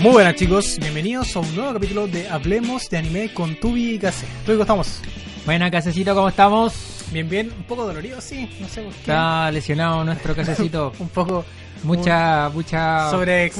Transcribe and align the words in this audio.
Muy 0.00 0.12
buenas 0.12 0.34
chicos, 0.34 0.78
bienvenidos 0.80 1.36
a 1.36 1.40
un 1.40 1.54
nuevo 1.54 1.74
capítulo 1.74 2.06
de 2.06 2.26
Hablemos 2.26 2.88
de 2.88 2.96
Anime 2.96 3.34
con 3.34 3.60
Tubi 3.60 3.96
y 3.96 3.98
Case. 3.98 4.26
Tubi, 4.46 4.56
¿cómo 4.56 4.62
estamos? 4.62 5.02
Buena, 5.44 5.70
casecito, 5.70 6.14
¿cómo 6.14 6.30
estamos? 6.30 7.04
Bien, 7.12 7.28
bien, 7.28 7.52
un 7.54 7.64
poco 7.64 7.84
dolorido, 7.84 8.18
sí, 8.22 8.48
no 8.60 8.66
sé 8.66 8.80
por 8.80 8.94
qué. 8.94 9.00
Está 9.00 9.50
lesionado 9.50 10.02
nuestro 10.02 10.34
casecito. 10.34 10.94
un 11.00 11.10
poco 11.10 11.44
mucha, 11.82 12.48
mucha... 12.48 13.10
sobre, 13.10 13.52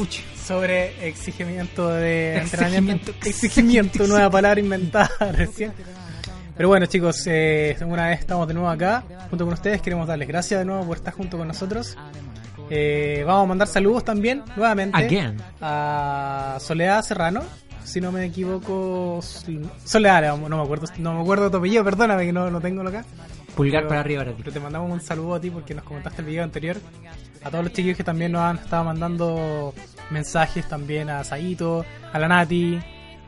sobre 0.42 1.06
exigimiento 1.06 1.90
de 1.90 2.38
entrenamiento. 2.38 3.12
Exigimiento, 3.22 4.06
nueva 4.06 4.30
palabra 4.30 4.60
inventada 4.60 5.10
recién. 5.32 5.74
Pero 6.56 6.68
bueno 6.68 6.86
chicos, 6.86 7.22
eh, 7.26 7.76
una 7.82 8.08
vez 8.08 8.20
estamos 8.20 8.48
de 8.48 8.54
nuevo 8.54 8.70
acá, 8.70 9.04
junto 9.28 9.44
con 9.44 9.52
ustedes, 9.52 9.82
queremos 9.82 10.08
darles 10.08 10.26
gracias 10.26 10.60
de 10.60 10.64
nuevo 10.64 10.86
por 10.86 10.96
estar 10.96 11.12
junto 11.12 11.36
con 11.36 11.48
nosotros. 11.48 11.98
Eh, 12.70 13.24
vamos 13.26 13.44
a 13.44 13.46
mandar 13.48 13.68
saludos 13.68 14.04
también, 14.04 14.44
nuevamente, 14.56 15.34
a 15.60 16.56
Soledad 16.60 17.02
Serrano, 17.02 17.42
si 17.82 18.00
no 18.00 18.12
me 18.12 18.24
equivoco, 18.24 19.20
Soledad, 19.84 20.38
no 20.38 20.56
me 20.56 20.62
acuerdo, 20.62 20.86
no 20.98 21.14
me 21.14 21.20
acuerdo 21.20 21.50
tu 21.50 21.56
apellido, 21.56 21.82
perdóname 21.82 22.26
que 22.26 22.32
no 22.32 22.48
lo 22.48 22.60
tengo 22.60 22.82
acá. 22.86 23.04
Pulgar 23.56 23.88
para 23.88 24.00
arriba 24.00 24.22
para 24.22 24.36
ti. 24.36 24.42
Pero 24.44 24.52
te 24.54 24.60
mandamos 24.60 24.90
un 24.90 25.00
saludo 25.00 25.34
a 25.34 25.40
ti 25.40 25.50
porque 25.50 25.74
nos 25.74 25.84
comentaste 25.84 26.22
el 26.22 26.28
video 26.28 26.44
anterior. 26.44 26.76
A 27.42 27.50
todos 27.50 27.64
los 27.64 27.72
chiquillos 27.72 27.96
que 27.96 28.04
también 28.04 28.32
nos 28.32 28.42
han 28.42 28.58
estado 28.58 28.84
mandando 28.84 29.74
mensajes 30.10 30.68
también 30.68 31.10
a 31.10 31.24
Saito, 31.24 31.84
a 32.12 32.18
la 32.18 32.28
Nati, 32.28 32.80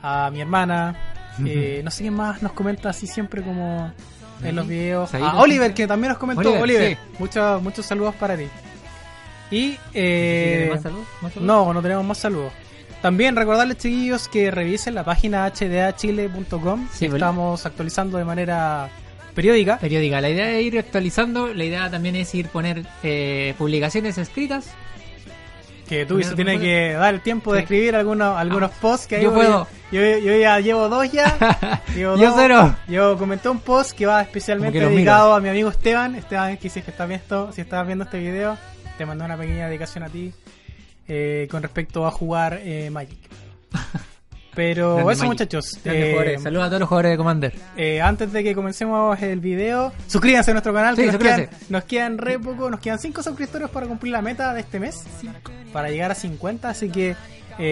a 0.03 0.31
mi 0.31 0.41
hermana. 0.41 1.09
Eh, 1.47 1.81
no 1.83 1.91
sé 1.91 2.03
quién 2.03 2.13
más 2.13 2.43
nos 2.43 2.53
comenta 2.53 2.91
así 2.91 3.07
siempre 3.07 3.41
como 3.41 3.91
en 4.45 4.55
los 4.55 4.69
videos. 4.69 5.15
A 5.15 5.37
Oliver, 5.41 5.73
que 5.73 5.87
también 5.87 6.11
nos 6.11 6.19
comentó. 6.19 6.53
Oliver, 6.61 6.99
muchos, 7.19 7.63
muchos 7.63 7.87
saludos 7.87 8.15
para 8.17 8.37
ti. 8.37 8.49
Y 9.53 9.77
eh, 9.93 10.71
¿Más 10.73 10.83
saludos? 10.83 11.07
no, 11.41 11.75
no 11.75 11.83
tenemos 11.83 12.05
más 12.05 12.19
saludos. 12.19 12.53
También 13.03 13.37
recordarles, 13.37 13.77
chiquillos, 13.79 14.29
que 14.29 14.51
revisen 14.51 14.95
la 14.95 15.05
página 15.05 15.45
hdachile.com. 15.51 16.89
Sí, 16.93 17.07
estamos 17.07 17.67
actualizando 17.67 18.17
de 18.17 18.25
manera 18.25 18.89
periódica. 19.35 19.79
Periódica. 19.79 20.21
La 20.21 20.31
idea 20.31 20.51
es 20.53 20.65
ir 20.65 20.79
actualizando. 20.79 21.53
La 21.53 21.65
idea 21.65 21.91
también 21.91 22.17
es 22.17 22.35
ir 22.35 22.49
poner 22.49 22.87
eh, 23.03 23.55
publicaciones 23.59 24.17
escritas. 24.17 24.71
Que 25.89 26.07
tú 26.07 26.23
se 26.23 26.35
tiene 26.35 26.59
que 26.59 26.93
dar 26.93 27.13
el 27.13 27.21
tiempo 27.21 27.53
de 27.53 27.61
escribir 27.61 27.95
algunos, 27.97 28.39
algunos 28.39 28.71
ah, 28.71 28.79
posts 28.81 29.07
que 29.09 29.17
hay. 29.17 29.25
Yo 29.25 29.35
puedo. 29.35 29.67
Yo, 29.91 30.01
ya 30.01 30.59
llevo 30.61 30.89
dos 30.89 31.13
ya. 31.13 31.83
yo 31.99 32.17
cero. 32.35 32.75
Yo 32.89 33.19
comenté 33.19 33.51
un 33.51 33.59
post 33.59 33.93
que 33.93 34.07
va 34.07 34.23
especialmente 34.23 34.81
dedicado 34.81 35.35
a 35.35 35.41
mi 35.41 35.51
amigo 35.51 35.69
Esteban. 35.69 36.15
Esteban, 36.15 36.57
que 36.57 36.71
si 36.71 36.79
estás 36.79 37.07
viendo, 37.07 37.53
si 37.53 37.61
estás 37.61 37.85
viendo 37.85 38.05
este 38.05 38.19
video, 38.21 38.57
te 39.03 39.07
mando 39.07 39.25
una 39.25 39.37
pequeña 39.37 39.67
dedicación 39.67 40.05
a 40.05 40.09
ti 40.09 40.33
eh, 41.09 41.49
con 41.51 41.61
respecto 41.61 42.07
a 42.07 42.13
jugar 42.13 42.61
eh, 42.63 42.89
Magic. 42.89 43.19
Pero 44.55 45.11
eso, 45.11 45.25
muchachos. 45.25 45.81
Eh, 45.85 46.37
Saludos 46.41 46.67
a 46.67 46.69
todos 46.69 46.81
los 46.81 46.89
jugadores 46.89 47.11
de 47.11 47.17
Commander. 47.17 47.53
antes 48.01 48.33
de 48.33 48.45
que 48.45 48.55
comencemos 48.55 49.21
el 49.21 49.41
video, 49.41 49.93
suscríbanse 50.07 50.53
a 50.53 50.55
nuestro 50.55 50.73
canal. 50.73 50.95
nos, 50.95 51.17
quedan, 51.17 51.49
nos, 51.69 51.85
quedan, 51.85 52.19
re 52.19 52.39
poco, 52.39 52.71
nos 52.71 52.79
quedan 52.79 53.01
5 53.01 53.25
suscriptores 53.25 53.71
para 53.71 53.89
cumplir 53.89 54.13
la 54.13 54.23
meta 54.23 54.55
de 54.55 54.61
este 54.61 54.79
mes. 54.79 55.03
Para 55.73 55.89
llegar 55.89 56.13
a 56.13 56.15
50. 56.15 56.69
Así 56.69 56.89
que 56.91 57.17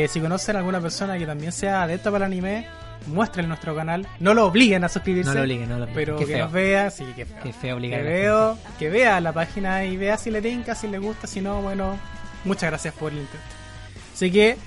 si 0.09 0.21
conocen 0.21 0.57
a 0.57 0.59
alguna 0.59 0.81
persona 0.81 1.17
que 1.17 1.27
también 1.27 1.53
sea 1.53 1.83
adepta 1.83 2.11
para 2.11 2.27
el 2.27 2.33
anime, 2.33 2.67
muestren 3.07 3.49
nuestro 3.49 3.75
canal. 3.75 4.07
No 4.19 4.35
lo 4.35 4.47
obliguen 4.47 4.85
a 4.85 4.89
suscribirse. 4.89 5.31
No 5.31 5.35
lo 5.37 5.43
obliguen, 5.43 5.69
no 5.69 5.79
lo 5.79 5.85
obliguen. 5.85 6.17
Pero 6.17 6.19
que 6.19 6.39
nos 6.39 6.53
vea, 6.53 6.91
sí, 6.91 7.05
que 7.17 7.27
feo. 7.27 7.43
Qué 7.43 7.53
feo 7.53 7.77
obligar. 7.77 8.01
Que, 8.01 8.07
veo, 8.07 8.59
que 8.79 8.91
vea 8.91 9.21
la 9.21 9.33
página 9.33 9.85
y 9.85 9.97
vea 9.97 10.17
si 10.17 10.31
le 10.31 10.43
tinca, 10.43 10.75
si 10.75 10.89
le 10.89 10.99
gusta, 10.99 11.27
si 11.27 11.41
no, 11.41 11.63
bueno, 11.63 11.97
muchas 12.45 12.71
gracias 12.71 12.95
por 12.95 13.13
el 13.13 13.19
intento. 13.19 13.47
Así 14.15 14.31
que 14.31 14.59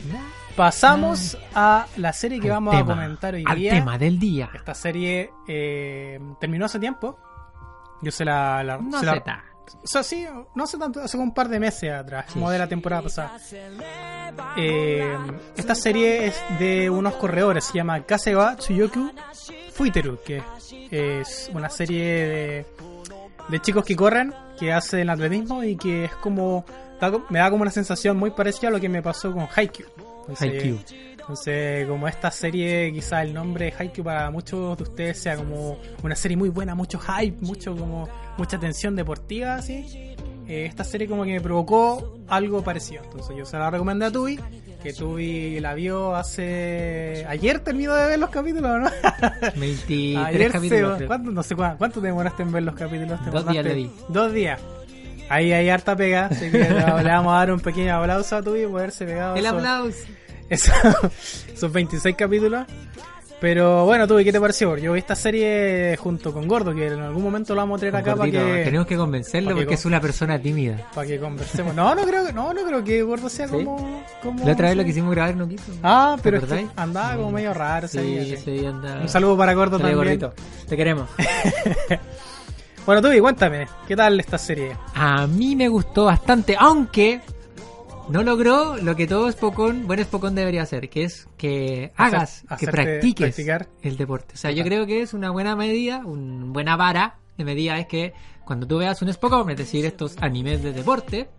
pasamos 0.55 1.37
a 1.53 1.87
la 1.97 2.13
serie 2.13 2.39
que 2.39 2.49
vamos 2.49 2.75
a 2.75 2.83
comentar 2.83 3.33
hoy 3.33 3.43
al 3.45 3.57
día. 3.57 3.71
tema 3.71 3.97
del 3.97 4.19
día. 4.19 4.49
Esta 4.53 4.73
serie 4.73 5.31
eh, 5.47 6.19
terminó 6.39 6.65
hace 6.65 6.79
tiempo. 6.79 7.19
Yo 8.01 8.11
se 8.11 8.25
la, 8.25 8.63
la 8.63 8.77
no 8.77 8.99
se 8.99 9.05
la, 9.05 9.23
o 9.83 9.87
sea, 9.87 10.03
sí, 10.03 10.25
no 10.55 10.63
hace 10.63 10.77
tanto, 10.77 11.01
hace 11.01 11.17
un 11.17 11.33
par 11.33 11.49
de 11.49 11.59
meses 11.59 11.91
atrás, 11.91 12.25
como 12.31 12.49
de 12.49 12.57
la 12.57 12.67
temporada 12.67 13.03
pasada. 13.03 13.37
Eh, 14.57 15.17
esta 15.55 15.75
serie 15.75 16.27
es 16.27 16.41
de 16.59 16.89
unos 16.89 17.15
corredores, 17.15 17.65
se 17.65 17.73
llama 17.73 18.03
Kaseba 18.05 18.55
Tsuyoku 18.55 19.11
Fuiteru, 19.71 20.19
que 20.23 20.41
es 20.91 21.49
una 21.53 21.69
serie 21.69 22.03
de, 22.03 22.65
de 23.49 23.59
chicos 23.59 23.83
que 23.83 23.95
corren, 23.95 24.33
que 24.57 24.71
hacen 24.71 25.09
atletismo 25.09 25.63
y 25.63 25.75
que 25.75 26.05
es 26.05 26.15
como, 26.15 26.65
me 27.29 27.39
da 27.39 27.49
como 27.49 27.63
una 27.63 27.71
sensación 27.71 28.17
muy 28.17 28.31
parecida 28.31 28.69
a 28.69 28.71
lo 28.71 28.79
que 28.79 28.89
me 28.89 29.01
pasó 29.01 29.31
con 29.33 29.47
Haikyuu. 29.53 29.87
Haikyuu. 30.39 30.79
Entonces, 31.23 31.87
como 31.87 32.05
esta 32.09 32.29
serie, 32.31 32.91
quizá 32.93 33.23
el 33.23 33.33
nombre 33.33 33.65
de 33.65 33.73
Haikyuu 33.77 34.03
para 34.03 34.29
muchos 34.29 34.77
de 34.77 34.83
ustedes 34.83 35.17
sea 35.19 35.37
como 35.37 35.79
una 36.03 36.15
serie 36.15 36.35
muy 36.35 36.49
buena, 36.49 36.75
mucho 36.75 36.99
hype, 36.99 37.37
mucho 37.39 37.77
como 37.77 38.09
mucha 38.37 38.59
tensión 38.59 38.93
deportiva, 38.93 39.55
así. 39.55 40.15
Eh, 40.49 40.65
esta 40.65 40.83
serie 40.83 41.07
como 41.07 41.23
que 41.23 41.31
me 41.31 41.39
provocó 41.39 42.19
algo 42.27 42.61
parecido. 42.61 43.03
Entonces 43.05 43.37
yo 43.37 43.45
se 43.45 43.57
la 43.57 43.69
recomendé 43.69 44.07
a 44.07 44.11
Tubi, 44.11 44.37
que 44.83 44.91
Tubi 44.91 45.61
la 45.61 45.73
vio 45.73 46.13
hace... 46.13 47.25
Ayer 47.29 47.59
terminó 47.59 47.95
de 47.95 48.05
ver 48.05 48.19
los 48.19 48.29
capítulos, 48.29 48.81
¿no? 48.81 48.89
23 49.55 50.51
capítulos. 50.51 51.03
¿cuánto, 51.07 51.31
no 51.31 51.41
sé 51.41 51.55
cuánto, 51.55 51.77
¿cuánto 51.77 52.01
te 52.01 52.07
demoraste 52.07 52.43
en 52.43 52.51
ver 52.51 52.63
los 52.63 52.75
capítulos? 52.75 53.17
Dos 53.31 53.47
días 53.47 53.63
le 53.63 53.75
di. 53.75 53.91
Dos 54.09 54.33
días. 54.33 54.59
Ahí 55.29 55.53
hay 55.53 55.69
harta 55.69 55.95
pega, 55.95 56.25
así 56.25 56.51
que 56.51 56.57
le 56.57 56.83
vamos 56.83 57.33
a 57.33 57.37
dar 57.37 57.53
un 57.53 57.61
pequeño 57.61 57.95
aplauso 57.95 58.35
a 58.35 58.41
Tubi 58.41 58.65
por 58.65 58.81
haberse 58.81 59.05
pegado. 59.05 59.37
El 59.37 59.45
aplauso. 59.45 60.03
esos 60.49 61.71
26 61.71 62.15
capítulos. 62.15 62.65
Pero 63.43 63.83
bueno, 63.83 64.07
tú, 64.07 64.15
¿qué 64.23 64.31
te 64.31 64.39
pareció? 64.39 64.77
Yo 64.77 64.93
vi 64.93 64.99
esta 64.99 65.15
serie 65.15 65.97
junto 65.97 66.31
con 66.31 66.47
Gordo, 66.47 66.73
que 66.73 66.87
en 66.87 67.01
algún 67.01 67.21
momento 67.21 67.53
lo 67.53 67.59
vamos 67.59 67.75
a 67.75 67.79
traer 67.81 67.97
acá 67.97 68.15
para 68.15 68.31
que... 68.31 68.61
Tenemos 68.63 68.87
que 68.87 68.95
convencerlo 68.95 69.53
porque 69.53 69.73
es 69.73 69.83
una 69.83 69.99
persona 69.99 70.39
tímida. 70.39 70.77
Para 70.95 71.05
que 71.05 71.19
conversemos. 71.19 71.75
No, 71.75 71.93
no 71.93 72.03
creo, 72.03 72.31
no, 72.31 72.53
no 72.53 72.63
creo 72.63 72.81
que 72.85 73.03
Gordo 73.03 73.27
sea 73.27 73.49
como, 73.49 74.01
como... 74.21 74.45
La 74.45 74.53
otra 74.53 74.69
vez 74.69 74.77
lo 74.77 74.85
quisimos 74.85 75.11
grabar 75.11 75.35
no 75.35 75.45
quiso. 75.45 75.73
Ah, 75.83 76.15
pero 76.23 76.37
es 76.37 76.45
que 76.45 76.67
andaba 76.77 77.17
como 77.17 77.31
medio 77.33 77.53
raro. 77.53 77.85
Sí, 77.89 78.37
sí, 78.41 78.65
andaba. 78.65 79.01
Un 79.01 79.09
saludo 79.09 79.35
para 79.35 79.53
Gordo 79.53 79.77
también. 79.77 79.97
Gordito. 79.97 80.33
Te 80.69 80.77
queremos. 80.77 81.09
bueno, 82.85 83.01
tú, 83.01 83.09
cuéntame, 83.19 83.67
¿qué 83.85 83.97
tal 83.97 84.21
esta 84.21 84.37
serie? 84.37 84.77
A 84.93 85.27
mí 85.27 85.57
me 85.57 85.67
gustó 85.67 86.05
bastante, 86.05 86.55
aunque 86.57 87.19
no 88.09 88.23
logró 88.23 88.77
lo 88.77 88.95
que 88.95 89.07
todo 89.07 89.31
Spokon, 89.31 89.87
buen 89.87 90.03
Spokon 90.03 90.35
debería 90.35 90.63
hacer, 90.63 90.89
que 90.89 91.03
es 91.03 91.27
que 91.37 91.91
hagas, 91.95 92.43
que 92.59 92.67
practiques 92.67 93.37
el 93.81 93.97
deporte. 93.97 94.33
O 94.35 94.37
sea, 94.37 94.51
yo 94.51 94.63
creo 94.63 94.85
que 94.85 95.01
es 95.01 95.13
una 95.13 95.31
buena 95.31 95.55
medida, 95.55 96.05
una 96.05 96.45
buena 96.45 96.75
vara 96.75 97.17
de 97.37 97.45
medida 97.45 97.79
es 97.79 97.87
que 97.87 98.13
cuando 98.45 98.67
tú 98.67 98.77
veas 98.77 99.01
un 99.01 99.11
Spokon, 99.11 99.49
es 99.51 99.57
decir, 99.57 99.85
estos 99.85 100.17
animes 100.19 100.61
de 100.61 100.73
deporte, 100.73 101.29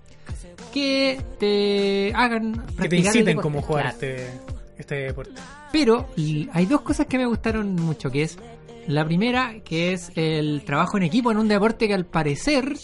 que 0.73 1.21
te 1.39 2.13
hagan 2.15 2.65
que 2.81 2.89
te 2.89 2.97
inciten 2.97 3.37
como 3.39 3.63
jugar 3.63 3.87
este, 3.87 4.31
este 4.79 4.95
deporte. 4.97 5.41
Pero 5.71 6.09
hay 6.53 6.67
dos 6.67 6.81
cosas 6.81 7.07
que 7.07 7.19
me 7.19 7.27
gustaron 7.27 7.75
mucho, 7.77 8.11
que 8.11 8.23
es 8.23 8.39
la 8.87 9.05
primera, 9.05 9.61
que 9.65 9.93
es 9.93 10.11
el 10.15 10.63
trabajo 10.65 10.97
en 10.97 11.05
equipo 11.05 11.31
en 11.31 11.39
un 11.39 11.49
deporte 11.49 11.89
que 11.89 11.95
al 11.95 12.07
parecer 12.07 12.75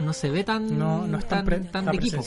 no 0.00 0.12
se 0.12 0.30
ve 0.30 0.44
tan, 0.44 0.78
no, 0.78 1.06
no 1.06 1.18
es 1.18 1.26
tan, 1.26 1.44
tan, 1.70 1.86
de 1.86 1.96
equipo. 1.96 2.22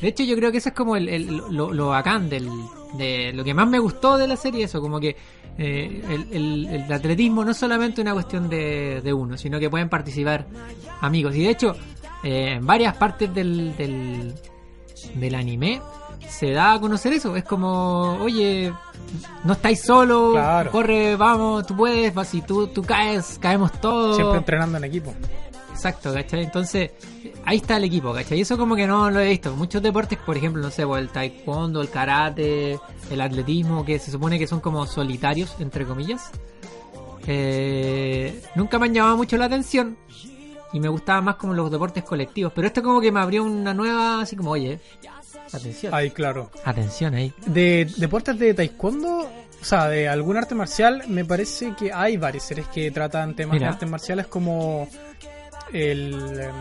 De 0.00 0.08
hecho, 0.08 0.22
yo 0.22 0.36
creo 0.36 0.52
que 0.52 0.58
eso 0.58 0.70
es 0.70 0.74
como 0.74 0.96
el, 0.96 1.26
lo, 1.50 1.72
lo, 1.72 1.88
bacán 1.88 2.28
del, 2.28 2.48
de 2.94 3.32
lo 3.32 3.44
que 3.44 3.54
más 3.54 3.68
me 3.68 3.78
gustó 3.78 4.18
de 4.18 4.28
la 4.28 4.36
serie, 4.36 4.64
eso, 4.64 4.80
como 4.80 5.00
que 5.00 5.16
eh, 5.58 6.26
el, 6.30 6.66
el, 6.66 6.92
atletismo 6.92 7.44
no 7.44 7.50
es 7.50 7.56
solamente 7.56 8.00
una 8.00 8.12
cuestión 8.12 8.48
de, 8.48 9.00
de, 9.02 9.12
uno, 9.12 9.36
sino 9.36 9.58
que 9.58 9.70
pueden 9.70 9.88
participar 9.88 10.46
amigos. 11.00 11.34
Y 11.36 11.42
de 11.42 11.50
hecho, 11.50 11.76
eh, 12.22 12.54
en 12.56 12.66
varias 12.66 12.96
partes 12.96 13.32
del, 13.34 13.76
del, 13.76 14.34
del 15.14 15.34
anime 15.34 15.80
se 16.28 16.52
da 16.52 16.74
a 16.74 16.80
conocer 16.80 17.12
eso. 17.12 17.34
Es 17.36 17.44
como, 17.44 18.18
oye, 18.20 18.72
no 19.44 19.52
estáis 19.52 19.82
solo, 19.82 20.34
corre, 20.70 21.16
vamos, 21.16 21.66
tú 21.66 21.76
puedes, 21.76 22.14
si 22.28 22.42
tú, 22.42 22.68
tú 22.68 22.82
caes, 22.82 23.38
caemos 23.40 23.72
todos. 23.80 24.16
Siempre 24.16 24.38
entrenando 24.38 24.78
en 24.78 24.84
equipo. 24.84 25.14
Exacto, 25.80 26.12
¿cachai? 26.12 26.42
Entonces, 26.42 26.90
ahí 27.46 27.56
está 27.56 27.78
el 27.78 27.84
equipo, 27.84 28.12
¿cachai? 28.12 28.36
Y 28.36 28.40
eso 28.42 28.58
como 28.58 28.76
que 28.76 28.86
no 28.86 29.10
lo 29.10 29.18
he 29.18 29.30
visto. 29.30 29.56
Muchos 29.56 29.82
deportes, 29.82 30.18
por 30.18 30.36
ejemplo, 30.36 30.60
no 30.62 30.70
sé, 30.70 30.86
pues, 30.86 31.00
el 31.00 31.08
taekwondo, 31.08 31.80
el 31.80 31.88
karate, 31.88 32.78
el 33.10 33.20
atletismo, 33.20 33.82
que 33.82 33.98
se 33.98 34.10
supone 34.10 34.38
que 34.38 34.46
son 34.46 34.60
como 34.60 34.86
solitarios, 34.86 35.56
entre 35.58 35.86
comillas. 35.86 36.32
Eh, 37.26 38.42
nunca 38.56 38.78
me 38.78 38.86
han 38.86 38.94
llamado 38.94 39.16
mucho 39.16 39.38
la 39.38 39.46
atención 39.46 39.96
y 40.74 40.80
me 40.80 40.88
gustaba 40.88 41.22
más 41.22 41.36
como 41.36 41.54
los 41.54 41.70
deportes 41.70 42.04
colectivos. 42.04 42.52
Pero 42.54 42.66
esto 42.66 42.82
como 42.82 43.00
que 43.00 43.10
me 43.10 43.20
abrió 43.20 43.42
una 43.42 43.72
nueva, 43.72 44.20
así 44.20 44.36
como, 44.36 44.50
oye, 44.50 44.80
atención. 45.50 45.94
Ahí, 45.94 46.10
claro. 46.10 46.50
Atención 46.62 47.14
ahí. 47.14 47.32
De 47.46 47.90
deportes 47.96 48.38
de 48.38 48.52
taekwondo, 48.52 49.20
o 49.20 49.64
sea, 49.64 49.88
de 49.88 50.10
algún 50.10 50.36
arte 50.36 50.54
marcial, 50.54 51.04
me 51.08 51.24
parece 51.24 51.74
que 51.74 51.90
hay 51.90 52.18
varias 52.18 52.44
series 52.44 52.68
que 52.68 52.90
tratan 52.90 53.34
temas 53.34 53.58
de 53.58 53.64
artes 53.64 53.88
marciales 53.88 54.26
como 54.26 54.86
el 55.72 56.12
em, 56.40 56.52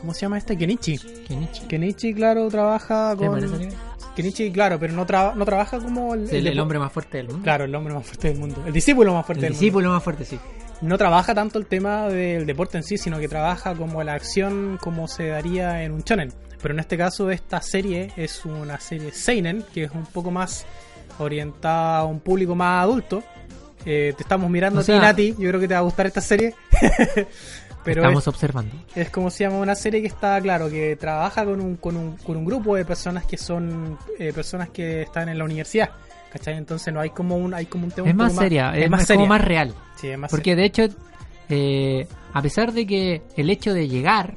¿cómo 0.00 0.14
se 0.14 0.20
llama 0.22 0.38
este? 0.38 0.56
Kenichi. 0.56 0.98
Kenichi. 1.26 1.60
Kenichi, 1.66 2.14
claro, 2.14 2.48
trabaja 2.48 3.14
¿Qué 3.18 3.26
con? 3.26 3.68
Kenichi, 4.16 4.50
claro, 4.50 4.78
pero 4.80 4.94
no, 4.94 5.06
traba- 5.06 5.34
no 5.36 5.44
trabaja 5.44 5.78
como 5.78 6.14
el, 6.14 6.28
El, 6.30 6.36
el- 6.36 6.46
el 6.48 6.60
hombre 6.60 6.78
más 6.78 6.92
fuerte 6.92 7.18
del 7.18 7.28
mundo. 7.28 7.42
Claro, 7.42 7.64
el 7.64 7.74
hombre 7.74 7.94
más 7.94 8.04
fuerte 8.04 8.28
del 8.28 8.38
mundo. 8.38 8.62
El 8.66 8.72
discípulo 8.72 9.14
más 9.14 9.24
fuerte 9.24 9.46
el 9.46 9.52
del 9.52 9.58
discípulo 9.60 9.90
más 9.90 10.02
fuerte, 10.02 10.24
sí. 10.24 10.36
mundo. 10.36 10.64
No 10.80 10.96
trabaja 10.98 11.34
tanto 11.34 11.58
el 11.58 11.66
tema 11.66 12.08
del 12.08 12.46
deporte 12.46 12.76
en 12.78 12.84
sí, 12.84 12.98
sino 12.98 13.18
que 13.18 13.28
trabaja 13.28 13.74
como 13.74 14.02
la 14.02 14.14
acción 14.14 14.78
como 14.80 15.08
se 15.08 15.26
daría 15.28 15.82
en 15.84 15.92
un 15.92 16.02
shonen. 16.02 16.32
Pero 16.62 16.74
en 16.74 16.80
este 16.80 16.96
caso 16.96 17.30
esta 17.30 17.60
serie 17.62 18.12
es 18.16 18.44
una 18.44 18.78
serie 18.80 19.12
seinen, 19.12 19.64
que 19.72 19.84
es 19.84 19.90
un 19.92 20.04
poco 20.06 20.30
más 20.32 20.66
orientada 21.20 21.98
a 21.98 22.04
un 22.04 22.18
público 22.20 22.54
más 22.56 22.82
adulto. 22.84 23.22
Eh, 23.84 24.12
te 24.16 24.22
estamos 24.24 24.50
mirando 24.50 24.80
O 24.80 24.82
a 24.82 24.84
ti, 24.84 24.92
Nati. 24.92 25.30
Yo 25.38 25.48
creo 25.48 25.60
que 25.60 25.68
te 25.68 25.74
va 25.74 25.80
a 25.80 25.84
gustar 25.84 26.06
esta 26.06 26.20
serie. 26.20 26.54
Pero 27.88 28.02
Estamos 28.02 28.24
es, 28.24 28.28
observando. 28.28 28.74
es 28.94 29.10
como 29.10 29.30
se 29.30 29.44
llama 29.44 29.58
una 29.58 29.74
serie 29.74 30.00
que 30.02 30.08
está, 30.08 30.40
claro, 30.40 30.68
que 30.68 30.96
trabaja 30.96 31.44
con 31.44 31.60
un, 31.60 31.76
con 31.76 31.96
un, 31.96 32.16
con 32.18 32.36
un 32.36 32.44
grupo 32.44 32.76
de 32.76 32.84
personas 32.84 33.24
que 33.24 33.36
son 33.38 33.96
eh, 34.18 34.32
personas 34.32 34.68
que 34.70 35.02
están 35.02 35.28
en 35.28 35.38
la 35.38 35.44
universidad. 35.44 35.90
¿Cachai? 36.32 36.56
Entonces 36.58 36.92
no 36.92 37.00
hay 37.00 37.08
como 37.10 37.36
un, 37.36 37.54
hay 37.54 37.64
como 37.64 37.84
un 37.86 37.90
tema 37.90 38.08
Es 38.08 38.12
un 38.12 38.18
más 38.18 38.34
seria, 38.34 38.76
es, 38.76 38.84
es 38.84 38.90
más 38.90 39.00
es 39.02 39.06
como 39.06 39.20
seria. 39.20 39.28
más 39.28 39.40
real. 39.42 39.74
Sí, 39.96 40.08
es 40.08 40.18
más 40.18 40.30
Porque 40.30 40.54
de 40.54 40.64
hecho, 40.64 40.88
eh, 41.48 42.06
a 42.34 42.42
pesar 42.42 42.72
de 42.72 42.86
que 42.86 43.22
el 43.36 43.48
hecho 43.50 43.72
de 43.72 43.88
llegar. 43.88 44.34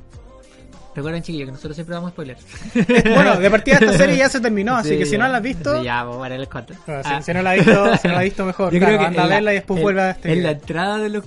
Recuerden, 0.93 1.23
chiquillos, 1.23 1.45
que 1.47 1.51
nosotros 1.53 1.75
siempre 1.75 1.95
damos 1.95 2.11
spoilers. 2.11 2.45
Bueno, 3.15 3.39
de 3.39 3.49
partida 3.49 3.75
esta 3.77 3.93
serie 3.93 4.17
ya 4.17 4.27
se 4.27 4.41
terminó, 4.41 4.75
así 4.75 4.89
Sí, 4.89 4.97
que 4.97 5.05
si 5.05 5.17
no 5.17 5.27
la 5.27 5.37
has 5.37 5.43
visto, 5.43 5.81
ya, 5.81 6.03
vamos 6.03 6.29
a 6.29 6.35
el 6.35 6.49
cuento. 6.49 6.73
bueno, 6.85 7.03
si, 7.03 7.09
Ah. 7.09 7.21
si 7.21 7.33
no 7.33 7.41
la 7.41 7.51
has 7.51 7.57
visto, 7.65 7.97
si 7.97 8.07
no 8.09 8.13
la 8.13 8.19
has 8.19 8.23
visto 8.25 8.45
mejor, 8.45 8.73
Yo 8.73 8.79
claro, 8.79 8.97
creo 8.97 8.99
que 8.99 9.05
anda 9.07 9.23
a 9.23 9.27
verla 9.27 9.51
y 9.51 9.55
después 9.55 9.81
vuelve 9.81 10.01
a 10.01 10.09
este 10.11 10.27
En 10.29 10.33
video. 10.39 10.51
la 10.51 10.57
entrada 10.57 10.97
de 10.97 11.09
lo- 11.09 11.21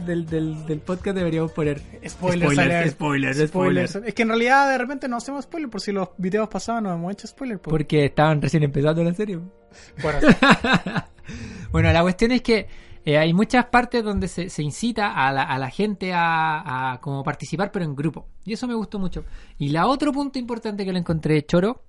del, 0.00 0.26
del, 0.26 0.66
del 0.66 0.80
podcast 0.80 1.16
deberíamos 1.16 1.52
poner 1.52 1.78
Spoilers, 1.78 2.12
spoilers, 2.12 2.58
alert. 2.58 2.90
spoilers, 2.90 3.36
Spoilers. 3.48 3.48
spoilers. 3.90 4.08
Es 4.08 4.14
que 4.14 4.22
en 4.22 4.28
realidad 4.28 4.68
de 4.70 4.78
repente 4.78 5.08
no 5.08 5.16
hacemos 5.18 5.44
spoilers 5.44 5.70
por 5.70 5.80
si 5.80 5.92
los 5.92 6.08
videos 6.18 6.48
pasados 6.48 6.82
no 6.82 6.92
hemos 6.92 7.12
hecho 7.12 7.26
spoilers. 7.28 7.60
pues. 7.60 7.70
Porque 7.70 8.06
estaban 8.06 8.42
recién 8.42 8.62
empezando 8.64 9.04
la 9.04 9.14
serie. 9.14 9.38
Bueno, 10.02 10.18
bueno, 11.70 11.92
la 11.92 12.02
cuestión 12.02 12.32
es 12.32 12.42
que 12.42 12.66
eh, 13.06 13.16
hay 13.16 13.32
muchas 13.32 13.66
partes 13.66 14.04
donde 14.04 14.28
se, 14.28 14.50
se 14.50 14.62
incita 14.62 15.12
a 15.12 15.32
la, 15.32 15.70
gente 15.70 16.12
a, 16.12 16.92
a 16.92 17.00
como 17.00 17.22
participar, 17.24 17.72
pero 17.72 17.84
en 17.84 17.96
grupo. 17.96 18.26
Y 18.44 18.52
eso 18.52 18.66
me 18.66 18.74
gustó 18.74 18.98
mucho. 18.98 19.24
Y 19.58 19.70
la 19.70 19.86
otro 19.86 20.12
punto 20.12 20.38
importante 20.38 20.84
que 20.84 20.92
le 20.92 20.98
encontré 20.98 21.46
choro, 21.46 21.84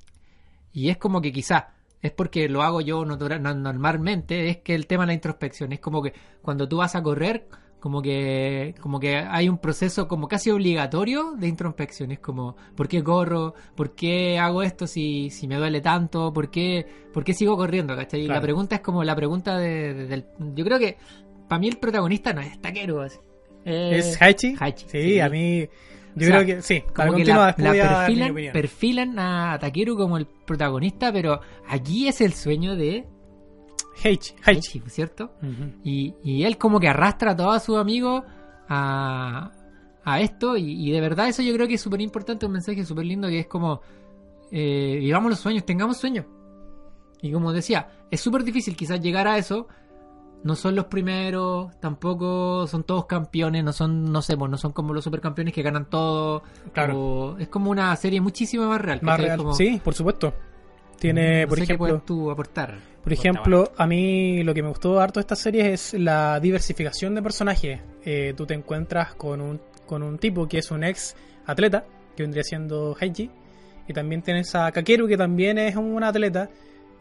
y 0.72 0.90
es 0.90 0.98
como 0.98 1.20
que 1.20 1.32
quizá 1.34 1.74
es 2.02 2.12
porque 2.12 2.48
lo 2.48 2.62
hago 2.62 2.82
yo 2.82 3.04
normalmente, 3.06 4.50
es 4.50 4.58
que 4.58 4.76
el 4.76 4.88
tema 4.88 5.04
de 5.04 5.08
la 5.08 5.14
introspección. 5.14 5.74
Es 5.74 5.80
como 5.80 6.02
que 6.02 6.14
cuando 6.42 6.68
tú 6.68 6.78
vas 6.78 6.96
a 6.96 7.04
correr, 7.04 7.48
como 7.80 8.02
que, 8.02 8.74
como 8.82 9.00
que 9.00 9.16
hay 9.18 9.48
un 9.50 9.58
proceso 9.60 10.08
como 10.08 10.28
casi 10.28 10.50
obligatorio 10.50 11.34
de 11.38 11.48
introspección. 11.48 12.12
Es 12.12 12.20
como, 12.20 12.56
¿por 12.76 12.88
qué 12.88 13.04
corro? 13.04 13.54
¿Por 13.76 13.94
qué 13.96 14.40
hago 14.40 14.64
esto 14.64 14.88
si, 14.88 15.30
si 15.30 15.48
me 15.48 15.56
duele 15.56 15.80
tanto? 15.82 16.34
¿Por 16.34 16.50
qué, 16.50 16.86
por 17.14 17.24
qué 17.24 17.34
sigo 17.34 17.56
corriendo? 17.56 17.96
¿cachai? 17.96 18.22
Y 18.22 18.26
Claro. 18.26 18.40
la 18.40 18.44
pregunta 18.44 18.76
es 18.76 18.82
como 18.82 19.04
la 19.04 19.16
pregunta 19.16 19.58
de, 19.58 19.94
de- 19.94 20.08
del... 20.08 20.26
Yo 20.56 20.66
creo 20.66 20.80
que 20.80 20.98
para 21.48 21.60
mí 21.60 21.68
el 21.68 21.78
protagonista 21.78 22.34
no 22.34 22.42
es 22.42 22.60
Takeru. 22.60 23.00
así. 23.02 23.18
Eh, 23.66 23.98
¿Es 23.98 24.22
Haichi? 24.22 24.56
Haichi, 24.60 24.86
Sí, 24.90 25.02
sí. 25.14 25.20
a 25.20 25.30
mí. 25.30 25.68
Yo 26.16 26.26
O 26.26 26.30
sea, 26.32 26.44
creo 26.44 26.56
que 26.56 26.62
sí. 26.64 26.84
Para 26.96 27.10
como 27.12 27.24
que 27.24 27.26
la, 27.32 27.56
perfilan, 27.56 28.36
perfilan 28.52 29.20
a 29.20 29.58
Takeru 29.60 29.96
como 29.96 30.18
el 30.18 30.26
protagonista, 30.26 31.12
pero 31.14 31.42
aquí 31.68 32.08
es 32.08 32.22
el 32.22 32.34
sueño 32.34 32.76
de 32.76 33.06
Heichi, 34.04 34.34
Heichi. 34.46 34.78
Heichi, 34.80 34.90
¿cierto? 34.90 35.32
Y, 35.84 36.14
y 36.24 36.44
él 36.44 36.58
como 36.58 36.80
que 36.80 36.88
arrastra 36.88 37.32
a 37.32 37.36
todos 37.36 37.64
sus 37.64 37.78
amigos 37.78 38.24
a, 38.70 39.52
a 40.04 40.20
esto 40.22 40.58
y, 40.58 40.88
y 40.88 40.92
de 40.92 41.02
verdad 41.02 41.28
eso 41.28 41.42
yo 41.42 41.54
creo 41.54 41.68
que 41.68 41.76
es 41.76 41.82
súper 41.82 42.02
importante, 42.02 42.46
un 42.46 42.52
mensaje 42.54 42.84
súper 42.86 43.06
lindo 43.06 43.28
que 43.28 43.40
es 43.40 43.48
como 43.48 43.82
eh, 44.52 44.98
vivamos 45.00 45.30
los 45.32 45.40
sueños, 45.40 45.66
tengamos 45.66 45.98
sueños. 45.98 46.26
Y 47.22 47.32
como 47.32 47.52
decía, 47.52 47.88
es 48.12 48.22
súper 48.22 48.44
difícil 48.44 48.76
quizás 48.76 49.02
llegar 49.02 49.28
a 49.28 49.38
eso. 49.38 49.68
No 50.44 50.56
son 50.56 50.76
los 50.76 50.86
primeros, 50.86 51.78
tampoco 51.80 52.68
son 52.68 52.84
todos 52.84 53.08
campeones, 53.08 53.64
no 53.64 53.74
son, 53.74 54.12
no 54.12 54.22
sé, 54.22 54.38
pues, 54.38 54.52
no 54.52 54.58
son 54.58 54.72
como 54.72 54.94
los 54.94 55.04
supercampeones 55.04 55.52
que 55.54 55.64
ganan 55.64 55.90
todo. 55.90 56.44
Claro. 56.74 57.36
es 57.40 57.48
como 57.50 57.72
una 57.72 57.96
serie 57.96 58.22
muchísimo 58.22 58.68
más 58.68 58.80
real. 58.80 59.00
Más 59.02 59.20
real. 59.20 59.38
Como- 59.40 59.54
Sí, 59.56 59.82
por 59.84 59.96
supuesto. 59.96 60.34
Tiene, 61.00 61.44
no 61.44 61.50
por 61.50 61.58
sé 61.58 61.64
ejemplo. 61.66 61.88
puedes 61.88 62.06
tú 62.06 62.32
aportar. 62.32 62.76
Por 63.04 63.14
ejemplo, 63.14 63.72
a 63.78 63.88
mí 63.88 64.44
lo 64.44 64.54
que 64.54 64.62
me 64.62 64.70
gustó 64.70 65.00
harto 65.00 65.20
de 65.20 65.22
esta 65.22 65.36
serie 65.36 65.72
es 65.72 65.94
la 65.94 66.40
diversificación 66.42 67.16
de 67.16 67.22
personajes. 67.22 67.80
Eh, 68.04 68.34
tú 68.36 68.46
te 68.46 68.54
encuentras 68.54 69.16
con 69.16 69.40
un, 69.40 69.62
con 69.86 70.04
un 70.04 70.18
tipo 70.18 70.48
que 70.48 70.58
es 70.58 70.72
un 70.72 70.84
ex 70.84 71.16
atleta, 71.46 71.86
que 72.16 72.24
vendría 72.24 72.44
siendo 72.44 72.98
Heiji, 73.00 73.30
y 73.88 73.94
también 73.94 74.22
tienes 74.22 74.54
a 74.56 74.72
Kakeru, 74.72 75.08
que 75.08 75.16
también 75.16 75.58
es 75.58 75.76
un 75.78 76.04
atleta, 76.04 76.50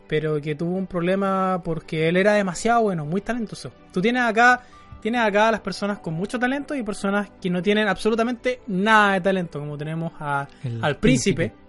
pero 0.07 0.41
que 0.41 0.55
tuvo 0.55 0.77
un 0.77 0.87
problema 0.87 1.61
porque 1.65 2.09
él 2.09 2.17
era 2.17 2.35
demasiado 2.35 2.83
bueno, 2.83 3.05
muy 3.05 3.21
talentoso. 3.21 3.73
Tú 3.93 4.01
tienes 4.01 4.23
acá, 4.23 4.63
tienes 5.01 5.21
acá 5.23 5.49
a 5.49 5.51
las 5.51 5.61
personas 5.61 5.99
con 5.99 6.15
mucho 6.15 6.39
talento 6.39 6.75
y 6.75 6.85
personas 6.85 7.31
que 7.41 7.51
no 7.51 7.61
tienen 7.61 7.89
absolutamente 7.89 8.61
nada 8.69 9.15
de 9.15 9.21
talento, 9.23 9.59
como 9.59 9.77
tenemos 9.77 10.13
a, 10.21 10.47
El 10.63 10.85
al 10.85 10.99
príncipe. 10.99 11.49
Príncipe, 11.49 11.66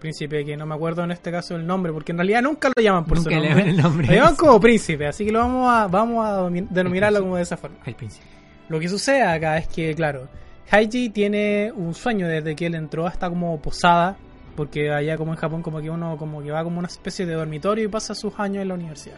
que 0.00 0.56
no 0.56 0.66
me 0.66 0.74
acuerdo 0.74 1.04
en 1.04 1.10
este 1.10 1.30
caso 1.30 1.56
el 1.56 1.66
nombre, 1.66 1.92
porque 1.92 2.12
en 2.12 2.18
realidad 2.18 2.42
nunca 2.42 2.70
lo 2.74 2.82
llaman 2.82 3.04
por 3.04 3.18
Nunca 3.18 3.30
su 3.30 3.36
le 3.40 3.48
nombre. 3.48 3.64
ven 3.64 3.74
el 3.74 3.82
nombre. 3.82 4.06
Lo 4.08 4.14
llaman 4.14 4.36
como 4.36 4.60
príncipe, 4.60 5.06
así 5.06 5.24
que 5.24 5.32
lo 5.32 5.40
vamos 5.40 5.70
a, 5.70 5.86
vamos 5.86 6.26
a 6.26 6.48
denominarlo 6.70 7.20
como 7.20 7.36
de 7.36 7.42
esa 7.42 7.56
forma. 7.56 7.76
El 7.84 7.94
príncipe. 7.94 8.24
Lo 8.68 8.80
que 8.80 8.88
sucede 8.88 9.22
acá 9.22 9.58
es 9.58 9.68
que, 9.68 9.94
claro, 9.94 10.28
Haiji 10.70 11.10
tiene 11.10 11.72
un 11.74 11.94
sueño 11.94 12.28
desde 12.28 12.54
que 12.56 12.66
él 12.66 12.74
entró, 12.76 13.06
está 13.08 13.28
como 13.28 13.60
posada, 13.60 14.16
porque 14.56 14.90
allá 14.92 15.16
como 15.16 15.32
en 15.32 15.38
Japón 15.38 15.62
como 15.62 15.80
que 15.80 15.90
uno 15.90 16.16
como 16.16 16.42
que 16.42 16.50
va 16.50 16.62
como 16.64 16.78
una 16.78 16.88
especie 16.88 17.26
de 17.26 17.34
dormitorio 17.34 17.84
y 17.84 17.88
pasa 17.88 18.14
sus 18.14 18.38
años 18.38 18.62
en 18.62 18.68
la 18.68 18.74
universidad. 18.74 19.16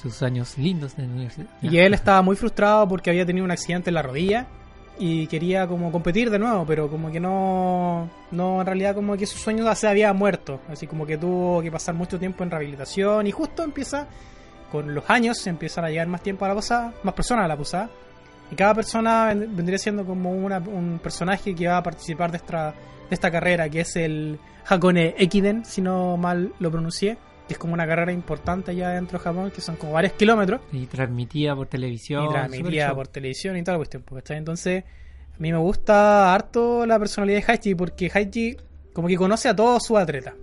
Sus 0.00 0.22
años 0.22 0.58
lindos 0.58 0.96
de 0.96 1.06
la 1.06 1.12
universidad. 1.12 1.46
Y 1.62 1.78
él 1.78 1.94
estaba 1.94 2.20
muy 2.22 2.36
frustrado 2.36 2.88
porque 2.88 3.10
había 3.10 3.24
tenido 3.24 3.44
un 3.44 3.50
accidente 3.50 3.90
en 3.90 3.94
la 3.94 4.02
rodilla 4.02 4.46
y 4.98 5.26
quería 5.26 5.66
como 5.66 5.90
competir 5.90 6.30
de 6.30 6.38
nuevo, 6.38 6.64
pero 6.66 6.88
como 6.88 7.10
que 7.10 7.18
no, 7.20 8.08
no 8.30 8.60
en 8.60 8.66
realidad 8.66 8.94
como 8.94 9.16
que 9.16 9.26
su 9.26 9.38
sueño 9.38 9.72
se 9.74 9.88
había 9.88 10.12
muerto, 10.12 10.60
así 10.68 10.86
como 10.86 11.04
que 11.06 11.18
tuvo 11.18 11.60
que 11.62 11.70
pasar 11.72 11.94
mucho 11.94 12.18
tiempo 12.18 12.44
en 12.44 12.50
rehabilitación 12.50 13.26
y 13.26 13.30
justo 13.32 13.62
empieza 13.64 14.06
con 14.70 14.94
los 14.94 15.08
años 15.10 15.46
empiezan 15.46 15.84
a 15.84 15.88
llegar 15.90 16.06
más 16.08 16.22
tiempo 16.22 16.44
a 16.44 16.48
la 16.48 16.54
posada, 16.54 16.92
más 17.02 17.14
personas 17.14 17.44
a 17.44 17.48
la 17.48 17.56
posada. 17.56 17.90
Y 18.50 18.56
cada 18.56 18.74
persona 18.74 19.26
ven- 19.26 19.54
vendría 19.56 19.78
siendo 19.78 20.04
como 20.04 20.30
una- 20.32 20.58
un 20.58 20.98
personaje 21.02 21.54
que 21.54 21.66
va 21.68 21.78
a 21.78 21.82
participar 21.82 22.30
de 22.30 22.36
esta, 22.38 22.70
de 22.72 23.14
esta 23.14 23.30
carrera 23.30 23.68
que 23.68 23.80
es 23.80 23.96
el 23.96 24.38
Hakone 24.68 25.14
Ekiden, 25.18 25.64
si 25.64 25.80
no 25.80 26.16
mal 26.16 26.52
lo 26.58 26.70
pronuncié, 26.70 27.16
es 27.48 27.58
como 27.58 27.74
una 27.74 27.86
carrera 27.86 28.12
importante 28.12 28.70
allá 28.70 28.90
dentro 28.90 29.18
de 29.18 29.24
Japón, 29.24 29.50
que 29.50 29.60
son 29.60 29.76
como 29.76 29.92
varios 29.92 30.14
kilómetros 30.14 30.60
Y 30.72 30.86
transmitía 30.86 31.54
por 31.54 31.66
televisión. 31.66 32.24
y 32.24 32.28
transmitida 32.28 32.94
por 32.94 33.08
televisión 33.08 33.56
y 33.56 33.62
toda 33.62 33.74
la 33.74 33.78
cuestión. 33.78 34.02
pues, 34.02 34.22
¿cachai? 34.22 34.38
Entonces, 34.38 34.84
a 34.84 35.36
mí 35.38 35.52
me 35.52 35.58
gusta 35.58 36.32
harto 36.34 36.86
la 36.86 36.98
personalidad 36.98 37.40
de 37.44 37.52
Haichi 37.52 37.74
porque 37.74 38.10
Haichi 38.12 38.56
como 38.92 39.08
que 39.08 39.16
conoce 39.16 39.48
a 39.48 39.56
todos 39.56 39.84
sus 39.84 39.98
atletas. 39.98 40.34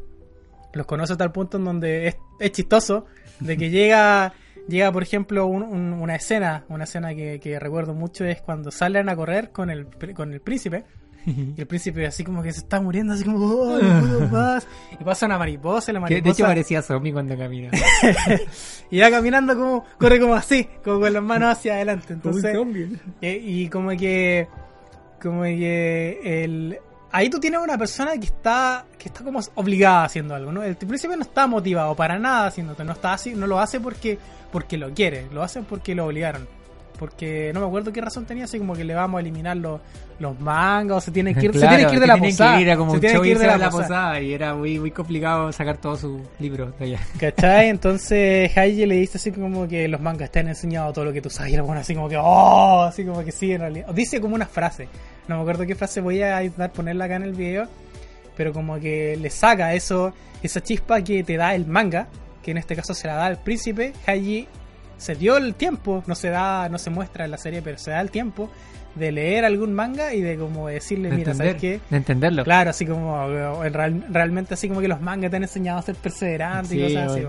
Los 0.74 0.86
conoce 0.86 1.13
hasta 1.13 1.24
el 1.24 1.31
punto 1.31 1.58
en 1.58 1.65
donde 1.65 2.08
es, 2.08 2.17
es 2.39 2.51
chistoso 2.51 3.05
de 3.39 3.58
que 3.58 3.70
llega, 3.72 4.34
llega 4.67 4.91
por 4.91 5.01
ejemplo, 5.03 5.46
un- 5.48 5.63
un- 5.63 5.93
una 5.93 6.15
escena, 6.15 6.65
una 6.70 6.84
escena 6.84 7.15
que, 7.15 7.39
que 7.39 7.60
recuerdo 7.60 7.93
mucho 7.93 8.25
es 8.25 8.41
cuando 8.41 8.70
salen 8.72 9.10
a 9.10 9.15
correr 9.15 9.51
con 9.51 9.70
el, 9.70 9.88
con 10.13 10.34
el 10.34 10.39
príncipe. 10.41 10.84
Y 11.57 11.61
el 11.61 11.67
príncipe 11.67 12.05
así 12.07 12.23
como 12.23 12.41
que 12.41 12.51
se 12.51 12.59
está 12.59 12.81
muriendo, 12.81 13.13
así 13.13 13.23
como, 13.23 13.37
"Oh, 13.45 13.79
no 13.79 13.99
puedo 14.01 14.27
más". 14.31 14.67
Y 14.99 15.03
pasa 15.03 15.25
una 15.25 15.37
mariposa, 15.37 15.91
y 15.91 15.93
la 15.93 15.99
Que 15.99 16.01
mariposa... 16.01 16.23
de 16.23 16.31
hecho 16.31 16.43
parecía 16.43 16.81
zombie 16.81 17.13
cuando 17.13 17.37
camina. 17.37 17.71
y 18.91 18.99
va 18.99 19.09
caminando 19.09 19.55
como, 19.55 19.85
corre 19.97 20.19
como 20.19 20.35
así, 20.35 20.67
como 20.83 20.99
con 20.99 21.13
las 21.13 21.23
manos 21.23 21.51
hacia 21.51 21.75
adelante. 21.75 22.13
Entonces, 22.13 22.57
y, 23.21 23.27
y 23.27 23.69
como 23.69 23.89
que 23.91 24.47
como 25.21 25.43
que 25.43 26.43
el 26.43 26.79
ahí 27.11 27.29
tú 27.29 27.39
tienes 27.39 27.59
una 27.61 27.77
persona 27.77 28.13
que 28.17 28.25
está 28.25 28.85
que 28.97 29.09
está 29.09 29.23
como 29.23 29.39
obligada 29.55 30.05
haciendo 30.05 30.33
algo 30.33 30.51
no 30.51 30.63
el 30.63 30.75
príncipe 30.75 31.15
no 31.15 31.23
está 31.23 31.45
motivado 31.47 31.95
para 31.95 32.17
nada 32.17 32.47
haciéndote 32.47 32.83
no 32.83 32.93
está 32.93 33.13
así 33.13 33.33
no 33.35 33.47
lo 33.47 33.59
hace 33.59 33.79
porque 33.79 34.17
porque 34.51 34.77
lo 34.77 34.91
quiere 34.93 35.27
lo 35.31 35.43
hace 35.43 35.61
porque 35.61 35.93
lo 35.93 36.05
obligaron 36.05 36.47
porque 37.01 37.50
no 37.51 37.62
me 37.62 37.65
acuerdo 37.65 37.91
qué 37.91 38.00
razón 38.00 38.27
tenía 38.27 38.43
así 38.43 38.60
como 38.60 38.75
que 38.75 38.84
le 38.84 38.93
vamos 38.93 39.17
a 39.17 39.22
eliminar 39.22 39.58
los, 39.58 39.81
los 40.20 40.39
mangas 40.39 40.98
o 40.98 41.01
se 41.01 41.10
tiene 41.10 41.34
que 41.34 41.46
ir, 41.46 41.51
se 41.53 41.60
Claro, 41.62 41.75
tiene 41.77 41.89
que 41.89 41.96
ir 41.96 42.00
de 42.00 42.05
la 42.05 42.13
tienen 42.13 42.29
posada 42.29 42.55
que 42.58 42.62
ir 42.62 42.77
como 42.77 42.91
se 42.91 42.96
un 42.96 43.01
tiene 43.01 43.15
show 43.15 43.24
que 43.24 43.29
ir 43.29 43.39
de 43.39 43.48
la 43.48 43.58
la 43.58 43.70
posada. 43.72 43.88
posada 43.88 44.22
y 44.22 44.34
era 44.36 44.53
muy, 44.53 44.79
muy 44.79 44.91
complicado 44.91 45.51
sacar 45.51 45.77
todos 45.77 46.01
sus 46.01 46.22
libros 46.38 46.77
de 46.77 46.86
allá. 46.86 47.00
¿Cachai? 47.20 47.70
Entonces 47.70 48.55
Haiji 48.55 48.86
le 48.86 48.98
dice 48.98 49.17
así 49.17 49.31
como 49.31 49.67
que 49.67 49.88
los 49.88 50.00
mangas 50.00 50.29
te 50.29 50.41
han 50.41 50.50
enseñado 50.50 50.93
todo 50.93 51.05
lo 51.05 51.12
que 51.12 51.24
tú 51.24 51.31
sabes. 51.31 51.53
Y 51.53 51.55
era 51.55 51.63
bueno 51.63 51.81
así 51.81 51.96
como 51.96 52.08
que, 52.08 52.17
oh, 52.22 52.84
así 52.84 53.03
como 53.03 53.25
que 53.25 53.31
sí, 53.31 53.51
en 53.51 53.62
realidad. 53.62 53.88
Dice 53.96 54.22
como 54.22 54.36
una 54.36 54.46
frase. 54.46 54.88
No 55.27 55.38
me 55.38 55.41
acuerdo 55.41 55.65
qué 55.65 55.74
frase 55.74 56.01
voy 56.01 56.22
a 56.22 56.43
intentar 56.43 56.72
ponerla 56.72 57.05
acá 57.05 57.15
en 57.15 57.24
el 57.24 57.34
video. 57.34 57.67
Pero 58.38 58.53
como 58.53 58.79
que 58.79 59.17
le 59.20 59.31
saca 59.31 59.74
eso, 59.74 60.13
esa 60.43 60.62
chispa 60.62 61.01
que 61.01 61.24
te 61.24 61.36
da 61.36 61.55
el 61.55 61.65
manga, 61.65 62.10
que 62.43 62.51
en 62.51 62.58
este 62.58 62.75
caso 62.75 62.93
se 62.93 63.08
la 63.08 63.15
da 63.15 63.25
al 63.25 63.38
príncipe. 63.41 63.93
Haiji 64.05 64.48
se 65.01 65.15
dio 65.15 65.38
el 65.38 65.55
tiempo, 65.55 66.03
no 66.08 66.15
se 66.15 66.29
da, 66.29 66.70
no 66.70 66.77
se 66.77 66.89
muestra 66.89 67.25
en 67.25 67.31
la 67.31 67.38
serie, 67.38 67.62
pero 67.62 67.77
se 67.77 67.91
da 67.91 68.00
el 68.01 68.12
tiempo 68.12 68.50
de 68.96 69.12
leer 69.12 69.46
algún 69.46 69.74
manga 69.74 70.13
y 70.13 70.22
de 70.22 70.38
como 70.38 70.67
decirle, 70.67 71.10
De 71.10 71.15
mira, 71.15 71.31
entender, 71.31 71.55
¿sabes 71.55 71.62
qué? 71.62 71.79
de 71.89 71.98
entenderlo. 71.98 72.43
Claro, 72.43 72.70
así 72.70 72.86
como 72.86 73.22
eh, 73.29 73.70
real- 73.70 74.05
realmente 74.10 74.53
así 74.53 74.67
como 74.67 74.81
que 74.81 74.88
los 74.88 75.01
mangas 75.01 75.31
te 75.31 75.38
han 75.38 75.43
enseñado 75.43 75.79
a 75.79 75.81
ser 75.81 75.96
perseverante 75.96 76.75
y 76.75 76.81
cosas 76.84 77.12
así. 77.12 77.24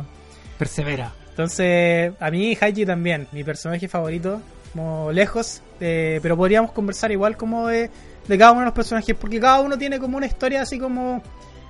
Persevera. 0.59 1.13
Entonces, 1.31 2.13
a 2.21 2.31
mí 2.31 2.57
Haiji 2.61 2.85
también, 2.85 3.27
mi 3.33 3.43
personaje 3.43 3.89
favorito, 3.89 4.41
como 4.73 5.11
lejos, 5.13 5.63
eh, 5.81 6.19
pero 6.23 6.37
podríamos 6.37 6.73
conversar 6.73 7.11
igual 7.11 7.37
como 7.37 7.69
de, 7.69 7.91
de 8.29 8.39
cada 8.39 8.53
uno 8.53 8.61
de 8.61 8.67
los 8.67 8.75
personajes, 8.75 9.17
porque 9.19 9.41
cada 9.41 9.61
uno 9.61 9.79
tiene 9.79 9.99
como 9.99 10.17
una 10.19 10.27
historia 10.27 10.63
así 10.63 10.79
como, 10.79 11.23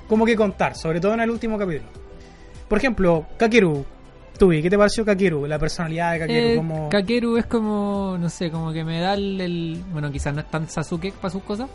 como 0.09 0.27
que 0.27 0.35
contar, 0.37 0.75
sobre 0.75 1.01
todo 1.01 1.15
en 1.15 1.21
el 1.21 1.31
último 1.31 1.57
capítulo. 1.59 1.89
Por 2.69 2.79
ejemplo, 2.79 3.27
Kakeru, 3.39 3.85
¿qué 4.49 4.69
te 4.71 4.77
pareció 4.79 5.05
Kakeru? 5.05 5.47
La 5.47 5.59
personalidad 5.59 6.13
de 6.13 6.19
Kakeru, 6.21 6.47
Eh, 6.49 6.57
como... 6.57 6.89
Kakeru 6.89 7.37
es 7.37 7.47
como, 7.47 8.17
no 8.19 8.29
sé, 8.29 8.51
como 8.51 8.73
que 8.73 8.85
me 8.85 9.01
da 9.01 9.15
el, 9.15 9.41
el- 9.41 9.85
bueno, 9.93 10.11
quizás 10.11 10.35
no 10.35 10.41
es 10.41 10.51
tan 10.51 10.69
Sasuke 10.69 11.13
para 11.13 11.31
sus 11.31 11.43
cosas, 11.43 11.69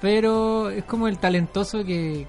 pero 0.00 0.70
es 0.70 0.84
como 0.84 1.08
el 1.08 1.18
talentoso 1.18 1.84
que 1.84 2.26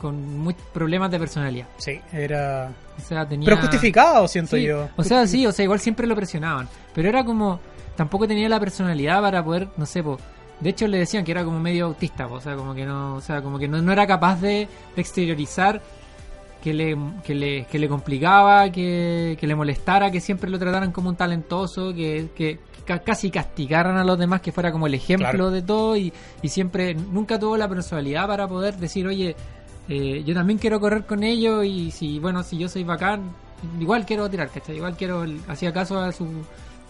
con 0.00 0.38
muchos 0.38 0.62
problemas 0.72 1.10
de 1.10 1.18
personalidad. 1.18 1.66
Sí, 1.78 1.98
era... 2.12 2.70
O 2.98 3.00
sea, 3.00 3.26
tenía 3.26 3.46
Pero 3.46 3.60
justificado, 3.60 4.28
siento 4.28 4.56
Sí, 4.56 4.62
yo. 4.64 4.88
O 4.96 5.02
sea, 5.02 5.26
sí, 5.26 5.46
o 5.46 5.52
sea, 5.52 5.64
igual 5.64 5.80
siempre 5.80 6.06
lo 6.06 6.14
presionaban, 6.14 6.68
pero 6.94 7.08
era 7.08 7.24
como 7.24 7.60
tampoco 7.96 8.28
tenía 8.28 8.48
la 8.48 8.60
personalidad 8.60 9.20
para 9.22 9.42
poder, 9.42 9.68
no 9.78 9.86
sé, 9.86 10.02
po, 10.02 10.18
de 10.60 10.70
hecho 10.70 10.86
le 10.86 10.98
decían 10.98 11.24
que 11.24 11.32
era 11.32 11.44
como 11.44 11.58
medio 11.58 11.86
autista, 11.86 12.28
po, 12.28 12.34
o 12.34 12.40
sea, 12.40 12.54
como 12.56 12.74
que 12.74 12.84
no, 12.84 13.14
o 13.16 13.20
sea, 13.22 13.40
como 13.42 13.58
que 13.58 13.68
no, 13.68 13.80
no 13.80 13.90
era 13.92 14.06
capaz 14.06 14.40
de, 14.40 14.68
de 14.94 15.00
exteriorizar 15.00 15.80
que 16.66 16.74
le, 16.74 16.96
que 17.22 17.32
le, 17.32 17.64
que 17.66 17.78
le 17.78 17.88
complicaba, 17.88 18.72
que, 18.72 19.36
que 19.38 19.46
le 19.46 19.54
molestara, 19.54 20.10
que 20.10 20.20
siempre 20.20 20.50
lo 20.50 20.58
trataran 20.58 20.90
como 20.90 21.08
un 21.10 21.14
talentoso, 21.14 21.94
que, 21.94 22.30
que 22.34 22.58
ca- 22.84 22.98
casi 22.98 23.30
castigaran 23.30 23.96
a 23.96 24.02
los 24.02 24.18
demás, 24.18 24.40
que 24.40 24.50
fuera 24.50 24.72
como 24.72 24.88
el 24.88 24.94
ejemplo 24.94 25.28
Claro. 25.28 25.50
de 25.52 25.62
todo 25.62 25.96
y, 25.96 26.12
y 26.42 26.48
siempre 26.48 26.92
nunca 26.94 27.38
tuvo 27.38 27.56
la 27.56 27.68
personalidad 27.68 28.26
para 28.26 28.48
poder 28.48 28.74
decir, 28.78 29.06
oye, 29.06 29.36
eh, 29.88 30.24
yo 30.26 30.34
también 30.34 30.58
quiero 30.58 30.80
correr 30.80 31.06
con 31.06 31.22
ellos 31.22 31.64
y 31.64 31.92
si, 31.92 32.18
bueno, 32.18 32.42
si 32.42 32.58
yo 32.58 32.68
soy 32.68 32.82
bacán, 32.82 33.30
igual 33.78 34.04
quiero 34.04 34.28
tirar, 34.28 34.48
¿cachai? 34.50 34.74
Igual 34.78 34.96
quiero, 34.96 35.24
hacía 35.46 35.72
caso 35.72 36.00
a 36.00 36.10
su... 36.10 36.26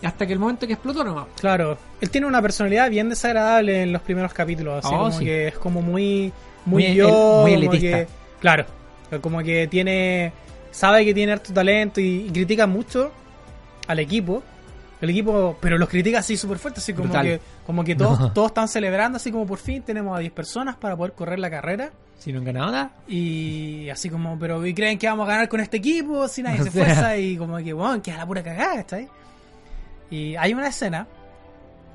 Hasta 0.02 0.26
que 0.26 0.32
el 0.32 0.38
momento 0.38 0.66
que 0.66 0.72
explotó 0.72 1.04
nomás. 1.04 1.26
Claro, 1.38 1.76
él 2.00 2.08
tiene 2.08 2.26
una 2.26 2.40
personalidad 2.40 2.88
bien 2.88 3.10
desagradable 3.10 3.82
en 3.82 3.92
los 3.92 4.00
primeros 4.00 4.32
capítulos, 4.32 4.82
así 4.82 4.94
Oh, 4.94 4.98
como 5.00 5.12
sí. 5.12 5.24
que 5.26 5.48
es 5.48 5.58
como 5.58 5.82
muy 5.82 6.32
muy, 6.64 6.82
Muy 6.88 6.94
yo, 6.94 7.08
el- 7.08 7.42
muy 7.42 7.52
elitista. 7.52 7.98
que- 7.98 8.08
claro, 8.40 8.64
como 9.22 9.42
que 9.42 9.66
tiene 9.68 10.32
sabe 10.70 11.04
que 11.04 11.14
tiene 11.14 11.32
harto 11.32 11.52
talento 11.52 12.00
y, 12.00 12.26
y 12.26 12.30
critica 12.30 12.66
mucho 12.66 13.10
al 13.86 13.98
equipo. 13.98 14.42
El 15.00 15.10
equipo, 15.10 15.58
pero 15.60 15.76
los 15.76 15.88
critica 15.90 16.20
así 16.20 16.38
súper 16.38 16.58
fuerte, 16.58 16.80
así 16.80 16.92
como 16.94 17.04
Brutal. 17.08 17.26
que 17.26 17.40
como 17.66 17.84
que 17.84 17.94
todos 17.94 18.18
No. 18.18 18.32
todos 18.32 18.48
están 18.48 18.66
celebrando 18.66 19.16
así 19.16 19.30
como 19.30 19.46
por 19.46 19.58
fin 19.58 19.82
tenemos 19.82 20.16
a 20.16 20.20
10 20.20 20.32
personas 20.32 20.76
para 20.76 20.96
poder 20.96 21.12
correr 21.12 21.38
la 21.38 21.50
carrera 21.50 21.90
Si 22.18 22.32
no 22.32 22.38
han 22.38 22.44
ganado 22.46 22.72
nada. 22.72 22.90
y 23.06 23.90
así 23.90 24.08
como, 24.08 24.38
pero 24.38 24.64
¿y 24.66 24.72
creen 24.72 24.98
que 24.98 25.06
vamos 25.06 25.28
a 25.28 25.32
ganar 25.32 25.48
con 25.50 25.60
este 25.60 25.76
equipo? 25.76 26.26
Si 26.28 26.42
nadie 26.42 26.60
O 26.62 26.64
se 26.64 26.70
sea. 26.70 26.82
esfuerza 26.82 27.16
y 27.18 27.36
como 27.36 27.58
que, 27.58 27.74
bueno, 27.74 28.00
queda 28.02 28.16
la 28.16 28.26
pura 28.26 28.42
cagada, 28.42 28.76
¿cachai? 28.76 29.06
Y 30.10 30.34
hay 30.36 30.54
una 30.54 30.68
escena 30.68 31.06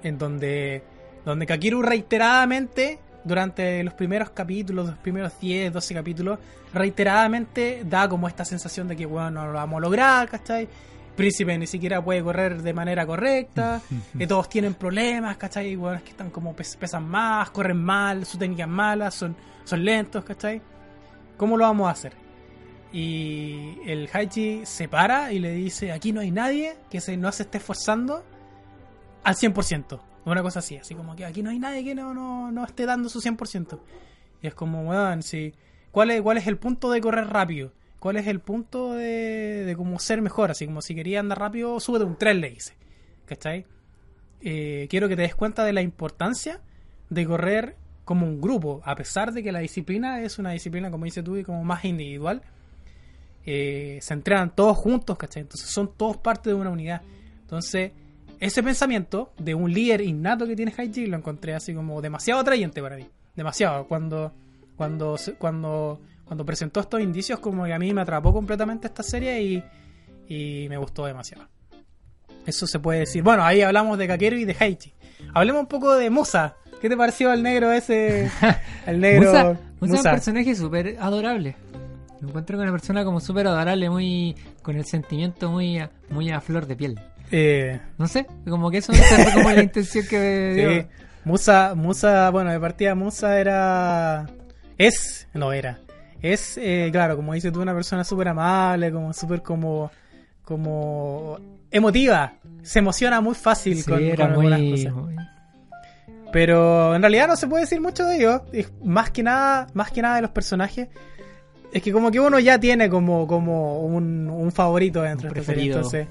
en 0.04 0.18
donde, 0.20 0.84
donde 1.26 1.46
Kakiru 1.48 1.82
reiteradamente, 1.82 3.00
durante 3.24 3.84
los 3.84 3.94
primeros 3.94 4.30
capítulos, 4.32 4.88
los 4.88 4.98
primeros 4.98 5.40
10, 5.40 5.72
12 5.74 5.94
capítulos, 5.94 6.40
reiteradamente 6.74 7.84
da 7.86 8.08
como 8.10 8.28
esta 8.28 8.46
sensación 8.46 8.88
de 8.88 8.96
que, 8.96 9.06
bueno, 9.06 9.30
no 9.32 9.46
lo 9.48 9.54
vamos 9.54 9.78
a 9.78 9.82
lograr, 9.82 10.30
¿cachai? 10.30 10.68
Príncipe 11.16 11.58
ni 11.58 11.68
siquiera 11.68 12.02
puede 12.04 12.24
correr 12.24 12.62
de 12.62 12.74
manera 12.74 13.06
correcta, 13.06 13.82
que 14.18 14.28
todos 14.28 14.50
tienen 14.50 14.74
problemas, 14.74 15.38
¿cachai? 15.38 15.76
Bueno, 15.76 15.98
es 15.98 16.04
que 16.04 16.12
están 16.12 16.30
como 16.30 16.56
pes- 16.56 16.76
pesan 16.78 17.08
más, 17.08 17.50
corren 17.52 17.82
mal, 17.84 18.26
su 18.26 18.38
técnica 18.38 18.64
es 18.64 18.70
mala, 18.70 19.12
son, 19.12 19.36
son 19.64 19.84
lentos, 19.84 20.24
¿cachai? 20.24 20.62
¿Cómo 21.38 21.58
lo 21.58 21.66
vamos 21.66 21.88
a 21.88 21.92
hacer? 21.92 22.14
Y 22.94 23.78
el 23.86 24.10
Haiji 24.12 24.66
se 24.66 24.88
para 24.90 25.32
y 25.32 25.40
le 25.40 25.52
dice, 25.54 25.92
aquí 25.92 26.12
no 26.12 26.20
hay 26.22 26.32
nadie 26.32 26.76
que 26.90 27.00
se, 27.00 27.16
no 27.18 27.32
se 27.32 27.44
esté 27.44 27.58
esforzando 27.60 28.24
al 29.24 29.36
100%. 29.36 30.00
Una 30.26 30.42
cosa 30.44 30.60
así, 30.60 30.78
así 30.78 30.94
como 30.96 31.16
que 31.16 31.26
aquí 31.26 31.42
no 31.42 31.50
hay 31.50 31.60
nadie 31.60 31.84
que 31.84 31.96
no, 31.96 32.14
no, 32.14 32.52
no 32.52 32.64
esté 32.64 32.86
dando 32.86 33.10
su 33.10 33.22
100%. 33.22 33.80
Y 34.42 34.48
es 34.48 34.54
como, 34.54 34.88
weón, 34.90 35.24
sí. 35.24 35.54
¿Cuál 35.92 36.12
es, 36.12 36.22
¿Cuál 36.22 36.38
es 36.38 36.48
el 36.48 36.58
punto 36.58 36.92
de 36.92 37.02
correr 37.02 37.28
rápido? 37.28 37.74
¿Cuál 38.00 38.18
es 38.18 38.28
el 38.28 38.40
punto 38.40 38.94
de, 38.94 39.64
de 39.66 39.76
como 39.76 40.00
ser 40.00 40.22
mejor? 40.22 40.52
Así 40.52 40.66
como 40.66 40.82
si 40.82 40.96
quería 40.96 41.20
andar 41.20 41.40
rápido, 41.40 41.80
súbete 41.80 42.06
un 42.06 42.18
tren, 42.18 42.40
le 42.42 42.50
dice. 42.52 42.74
¿Cachai? 43.26 43.66
Eh, 44.42 44.88
quiero 44.90 45.08
que 45.08 45.16
te 45.16 45.22
des 45.24 45.36
cuenta 45.36 45.64
de 45.64 45.74
la 45.74 45.82
importancia 45.82 46.62
de 47.10 47.26
correr 47.26 47.76
como 48.06 48.26
un 48.26 48.42
grupo, 48.42 48.82
a 48.86 48.96
pesar 48.96 49.32
de 49.32 49.44
que 49.44 49.52
la 49.52 49.60
disciplina 49.60 50.22
es 50.22 50.40
una 50.40 50.52
disciplina, 50.52 50.90
como 50.92 51.06
dice 51.06 51.22
tú, 51.24 51.38
y 51.38 51.44
como 51.44 51.64
más 51.64 51.86
individual. 51.86 52.42
eh, 53.46 54.00
se 54.02 54.14
entrenan 54.14 54.56
todos 54.56 54.78
juntos, 54.78 55.18
¿cachai? 55.18 55.42
Entonces 55.44 55.70
son 55.70 55.94
todos 55.96 56.18
parte 56.18 56.50
de 56.50 56.56
una 56.56 56.70
unidad. 56.70 57.02
Entonces, 57.42 57.92
ese 58.42 58.64
pensamiento 58.64 59.32
de 59.38 59.54
un 59.54 59.72
líder 59.72 60.02
innato 60.02 60.48
que 60.48 60.56
tiene 60.56 60.74
Haiji 60.76 61.06
lo 61.06 61.16
encontré 61.16 61.54
así 61.54 61.76
como 61.76 62.02
demasiado 62.02 62.42
atrayente 62.42 62.82
para 62.82 62.98
mí. 62.98 63.08
Demasiado. 63.36 63.88
Cuando, 63.88 64.34
cuando, 64.76 65.16
cuando, 65.38 66.02
cuando 66.26 66.44
presentó 66.44 66.80
estos 66.80 67.02
indicios, 67.02 67.40
como 67.40 67.66
que 67.66 67.74
a 67.74 67.78
mí 67.78 67.94
me 67.94 68.02
atrapó 68.02 68.34
completamente 68.34 68.88
esta 68.88 69.04
serie 69.04 69.42
y, 69.44 69.64
y 70.28 70.68
me 70.70 70.78
gustó 70.78 71.06
demasiado. 71.06 71.48
Eso 72.44 72.66
se 72.66 72.80
puede 72.80 73.02
decir. 73.02 73.22
Bueno, 73.22 73.44
ahí 73.44 73.62
hablamos 73.62 74.00
de 74.00 74.08
Kakeru 74.08 74.38
y 74.38 74.46
de 74.46 74.58
Haiji. 74.60 74.92
Hablemos 75.36 75.62
un 75.62 75.68
poco 75.68 75.96
de 75.96 76.10
Musa. 76.10 76.56
¿Qué 76.82 76.90
te 76.90 76.98
pareció 76.98 77.32
el 77.32 77.44
negro 77.44 77.72
ese? 77.72 78.32
El 78.88 79.00
negro. 79.02 79.32
Musa, 79.32 79.60
Musa 79.80 79.94
es 79.94 80.06
un 80.06 80.12
personaje 80.12 80.56
súper 80.56 80.98
adorable. 81.00 81.56
Me 82.22 82.30
encuentro 82.30 82.58
con 82.58 82.64
una 82.64 82.72
persona 82.72 83.06
como 83.06 83.20
súper 83.20 83.46
adorable, 83.46 83.88
muy 83.92 84.36
con 84.64 84.76
el 84.76 84.86
sentimiento 84.86 85.52
muy 85.52 85.78
a, 85.78 85.92
muy 86.10 86.32
a 86.32 86.42
flor 86.42 86.66
de 86.66 86.76
piel. 86.76 87.00
Eh, 87.32 87.80
No 87.98 88.08
sé, 88.08 88.26
como 88.50 88.70
que 88.72 88.78
eso 88.80 88.92
esa 88.92 89.16
fue 89.24 89.34
como 89.34 89.52
la 89.52 89.64
intención 89.64 90.06
que. 90.08 90.88
Sí. 90.92 90.98
Musa, 91.24 91.74
Musa, 91.76 92.30
bueno, 92.32 92.52
de 92.52 92.60
partida 92.60 92.96
Musa 92.96 93.40
era. 93.40 94.28
Es, 94.78 95.28
no 95.34 95.54
era. 95.54 95.80
Es, 96.22 96.58
eh, 96.58 96.90
claro, 96.92 97.16
como 97.16 97.34
dices 97.34 97.52
tú, 97.52 97.62
una 97.62 97.74
persona 97.74 98.04
súper 98.04 98.28
amable, 98.30 98.92
como 98.92 99.14
súper 99.14 99.42
como. 99.42 99.92
como. 100.44 101.40
emotiva. 101.72 102.34
Se 102.64 102.80
emociona 102.80 103.22
muy 103.22 103.36
fácil 103.36 103.78
Sí, 103.78 103.90
con, 103.90 104.04
era 104.04 104.16
con 104.26 104.32
algunas 104.34 104.60
muy, 104.60 104.72
cosas. 104.72 104.94
muy- 104.94 105.16
Pero 106.32 106.96
en 106.96 107.02
realidad 107.02 107.28
no 107.28 107.36
se 107.36 107.48
puede 107.48 107.64
decir 107.64 107.82
mucho 107.82 108.06
de 108.06 108.18
ellos. 108.18 108.42
Más 108.84 109.12
que 109.12 109.24
nada, 109.24 109.68
más 109.74 109.92
que 109.92 110.02
nada 110.02 110.16
de 110.18 110.22
los 110.24 110.32
personajes. 110.32 110.88
Es 111.74 111.82
que 111.82 111.92
como 111.92 112.12
que 112.12 112.20
uno 112.20 112.40
ya 112.40 112.60
tiene 112.60 112.90
como, 112.90 113.26
como 113.28 113.80
un, 113.86 114.30
un 114.30 114.52
favorito 114.52 115.02
dentro 115.02 115.30
Un 115.30 115.34
de 115.34 115.40
esta 115.40 115.54
serie. 115.54 115.72
Entonces, 115.74 116.08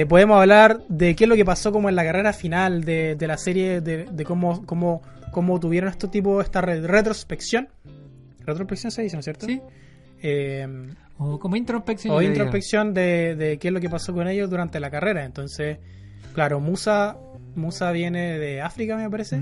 eh, 0.00 0.06
podemos 0.06 0.38
hablar 0.40 0.80
de 0.88 1.14
qué 1.16 1.24
es 1.24 1.28
lo 1.28 1.36
que 1.36 1.44
pasó 1.44 1.72
como 1.72 1.88
en 1.88 1.94
la 1.96 2.04
carrera 2.04 2.32
final 2.32 2.84
de, 2.84 3.14
de 3.16 3.26
la 3.26 3.36
serie, 3.38 3.80
de, 3.80 4.04
de 4.04 4.24
cómo, 4.24 4.64
cómo, 4.66 5.02
cómo 5.30 5.58
tuvieron 5.60 5.88
estos 5.90 6.10
tipos, 6.10 6.44
esta 6.44 6.60
re- 6.60 6.80
retrospección. 6.86 7.68
Retrospección 8.44 8.90
se 8.90 9.02
dice, 9.02 9.16
¿no 9.16 9.20
es 9.20 9.24
cierto? 9.24 9.46
Sí. 9.46 9.60
Eh, 10.22 10.66
O 11.18 11.38
como 11.38 11.56
introspección. 11.56 12.14
o 12.14 12.20
introspección 12.22 12.92
de, 12.94 13.34
de 13.36 13.58
qué 13.58 13.68
es 13.68 13.74
lo 13.74 13.80
que 13.80 13.88
pasó 13.90 14.12
con 14.12 14.28
ellos 14.28 14.50
durante 14.50 14.80
la 14.80 14.90
carrera. 14.90 15.24
Entonces, 15.24 15.78
claro, 16.34 16.60
Musa, 16.60 17.16
Musa 17.54 17.90
viene 17.92 18.38
de 18.38 18.60
África, 18.60 18.96
me 18.96 19.08
parece. 19.10 19.40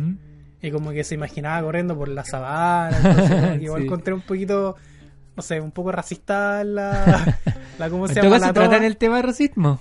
Y 0.62 0.70
como 0.70 0.92
que 0.92 1.04
se 1.04 1.14
imaginaba 1.14 1.62
corriendo 1.62 1.96
por 1.96 2.08
la 2.08 2.24
sabana. 2.24 2.96
entonces 2.96 3.62
igual 3.62 3.80
Sí. 3.82 3.86
encontré 3.86 4.14
un 4.14 4.22
poquito, 4.22 4.76
no 5.36 5.42
sé, 5.42 5.60
un 5.60 5.72
poco 5.72 5.90
racista 5.92 6.64
la, 6.64 7.38
la 7.78 7.90
¿cómo 7.90 8.06
se 8.08 8.18
En 8.20 8.24
llama? 8.24 8.38
La 8.38 8.52
tratan 8.52 8.84
el 8.84 8.96
tema 8.96 9.16
de 9.16 9.22
racismo. 9.22 9.80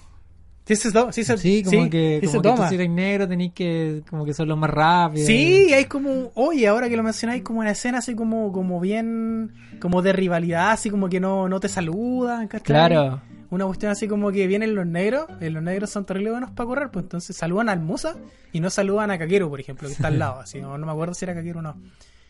Sí, 0.65 0.75
se, 0.77 0.91
sí, 1.11 1.23
se, 1.25 1.37
Sí, 1.37 1.61
como 1.63 1.83
sí, 1.83 1.89
que, 1.89 2.19
se 2.21 2.27
como 2.27 2.41
que 2.41 2.49
tú 2.61 2.63
si 2.69 2.75
eres 2.75 2.89
negro 2.89 3.27
tenés 3.27 3.51
que, 3.51 4.01
como 4.09 4.23
que 4.23 4.33
son 4.33 4.47
los 4.47 4.57
más 4.57 4.69
rápidos. 4.69 5.27
Sí, 5.27 5.73
hay 5.73 5.85
como, 5.85 6.31
oye, 6.35 6.67
ahora 6.69 6.87
que 6.87 6.95
lo 6.95 7.03
mencionáis, 7.03 7.43
como 7.43 7.59
una 7.59 7.71
escena 7.71 7.97
así 7.97 8.15
como, 8.15 8.51
como 8.53 8.79
bien, 8.79 9.51
como 9.81 10.01
de 10.01 10.13
rivalidad, 10.13 10.71
así 10.71 10.89
como 10.89 11.09
que 11.09 11.19
no, 11.19 11.49
no 11.49 11.59
te 11.59 11.67
saludan, 11.67 12.47
¿cachai? 12.47 12.65
Claro. 12.65 13.21
Una 13.49 13.65
cuestión 13.65 13.91
así 13.91 14.07
como 14.07 14.31
que 14.31 14.47
vienen 14.47 14.73
los 14.73 14.87
negros, 14.87 15.25
eh, 15.41 15.49
los 15.49 15.61
negros 15.61 15.89
son 15.89 16.05
terribles 16.05 16.31
buenos 16.31 16.51
para 16.51 16.65
correr, 16.65 16.89
pues 16.91 17.03
entonces 17.03 17.35
saludan 17.35 17.67
al 17.69 17.81
Musa 17.81 18.15
y 18.53 18.61
no 18.61 18.69
saludan 18.69 19.11
a 19.11 19.17
Kakeru, 19.19 19.49
por 19.49 19.59
ejemplo, 19.59 19.87
que 19.89 19.93
está 19.93 20.07
al 20.07 20.17
lado, 20.19 20.39
así, 20.39 20.61
no, 20.61 20.77
no 20.77 20.85
me 20.85 20.91
acuerdo 20.93 21.13
si 21.13 21.25
era 21.25 21.35
Kakeru 21.35 21.59
o 21.59 21.61
no. 21.61 21.75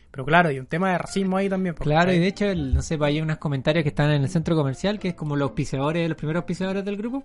Pero 0.10 0.26
claro, 0.26 0.52
y 0.52 0.60
un 0.60 0.66
tema 0.66 0.92
de 0.92 0.98
racismo 0.98 1.38
ahí 1.38 1.50
también. 1.50 1.76
pues, 1.76 1.86
Claro, 1.86 2.12
y 2.12 2.20
de 2.20 2.28
hecho, 2.28 2.46
el- 2.46 2.74
no 2.74 2.82
sé, 2.82 2.98
pues 2.98 3.08
hay 3.10 3.22
unos 3.22 3.38
comentarios 3.38 3.84
que 3.84 3.90
están 3.90 4.12
en 4.12 4.24
el 4.24 4.30
centro 4.30 4.56
comercial, 4.56 4.98
que 5.00 5.10
es 5.10 5.14
como 5.14 5.36
los 5.36 5.48
auspiciadores, 5.50 6.08
los 6.10 6.18
primeros 6.18 6.42
auspiciadores 6.42 6.84
del 6.84 6.98
grupo. 6.98 7.24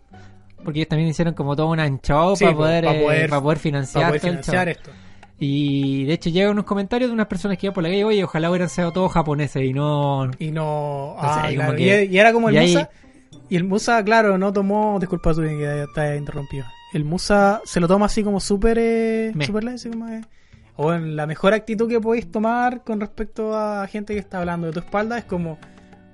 Porque 0.64 0.80
ellos 0.80 0.88
también 0.88 1.08
hicieron 1.10 1.34
como 1.34 1.54
todo 1.56 1.68
un 1.68 1.80
ancho 1.80 2.34
Sí, 2.36 2.44
para, 2.44 2.56
poder, 2.56 2.84
para 2.84 2.98
eh, 2.98 3.02
poder- 3.02 3.30
para 3.30 3.42
poder 3.42 3.58
financiar, 3.58 4.02
para 4.04 4.08
poder 4.08 4.20
financiar 4.20 4.68
esto. 4.68 4.90
Y 5.40 6.04
de 6.04 6.14
hecho 6.14 6.30
llegan 6.30 6.50
unos 6.52 6.64
comentarios 6.64 7.10
de 7.10 7.14
unas 7.14 7.26
personas 7.28 7.58
que 7.58 7.66
iban 7.66 7.74
por 7.74 7.82
la 7.84 7.88
calle, 7.90 8.04
oye, 8.04 8.24
ojalá 8.24 8.50
hubieran 8.50 8.68
sido 8.68 8.92
todos 8.92 9.12
japoneses 9.12 9.62
y 9.62 9.72
no... 9.72 10.28
Y 10.38 10.50
no. 10.50 11.14
Entonces, 11.16 11.36
ah, 11.38 11.44
ahí 11.44 11.54
claro, 11.54 11.76
que- 11.76 12.04
y, 12.04 12.14
y 12.14 12.18
era 12.18 12.32
como 12.32 12.48
el 12.48 12.56
y 12.56 12.58
ahí- 12.58 12.72
Musa. 12.74 12.90
y 13.48 13.56
el 13.56 13.64
Musa, 13.64 14.04
claro, 14.04 14.36
no 14.36 14.52
tomó. 14.52 14.98
Disculpa, 14.98 15.32
tú 15.32 15.42
que 15.42 15.86
te 15.94 16.16
interrumpido. 16.16 16.64
El 16.92 17.04
Musa 17.04 17.60
se 17.64 17.78
lo 17.78 17.86
toma 17.86 18.06
así 18.06 18.24
como 18.24 18.40
súper. 18.40 18.78
Eh, 18.80 19.32
súper 19.46 19.64
eh, 19.68 20.20
O 20.74 20.92
en 20.92 21.14
la 21.14 21.26
mejor 21.26 21.52
actitud 21.54 21.88
que 21.88 22.00
podéis 22.00 22.30
tomar 22.32 22.82
con 22.82 22.98
respecto 22.98 23.56
a 23.56 23.86
gente 23.86 24.14
que 24.14 24.20
está 24.20 24.38
hablando 24.40 24.66
de 24.68 24.72
tu 24.72 24.80
espalda 24.80 25.18
es 25.18 25.24
como. 25.24 25.58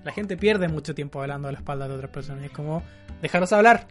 La 0.04 0.12
gente 0.12 0.36
pierde 0.36 0.68
mucho 0.68 0.94
tiempo 0.94 1.22
hablando 1.22 1.48
de 1.48 1.52
la 1.52 1.58
espalda 1.60 1.88
de 1.88 1.94
otras 1.94 2.10
personas. 2.10 2.44
Es 2.44 2.50
como. 2.50 2.82
Dejarlos 3.22 3.52
hablar. 3.54 3.86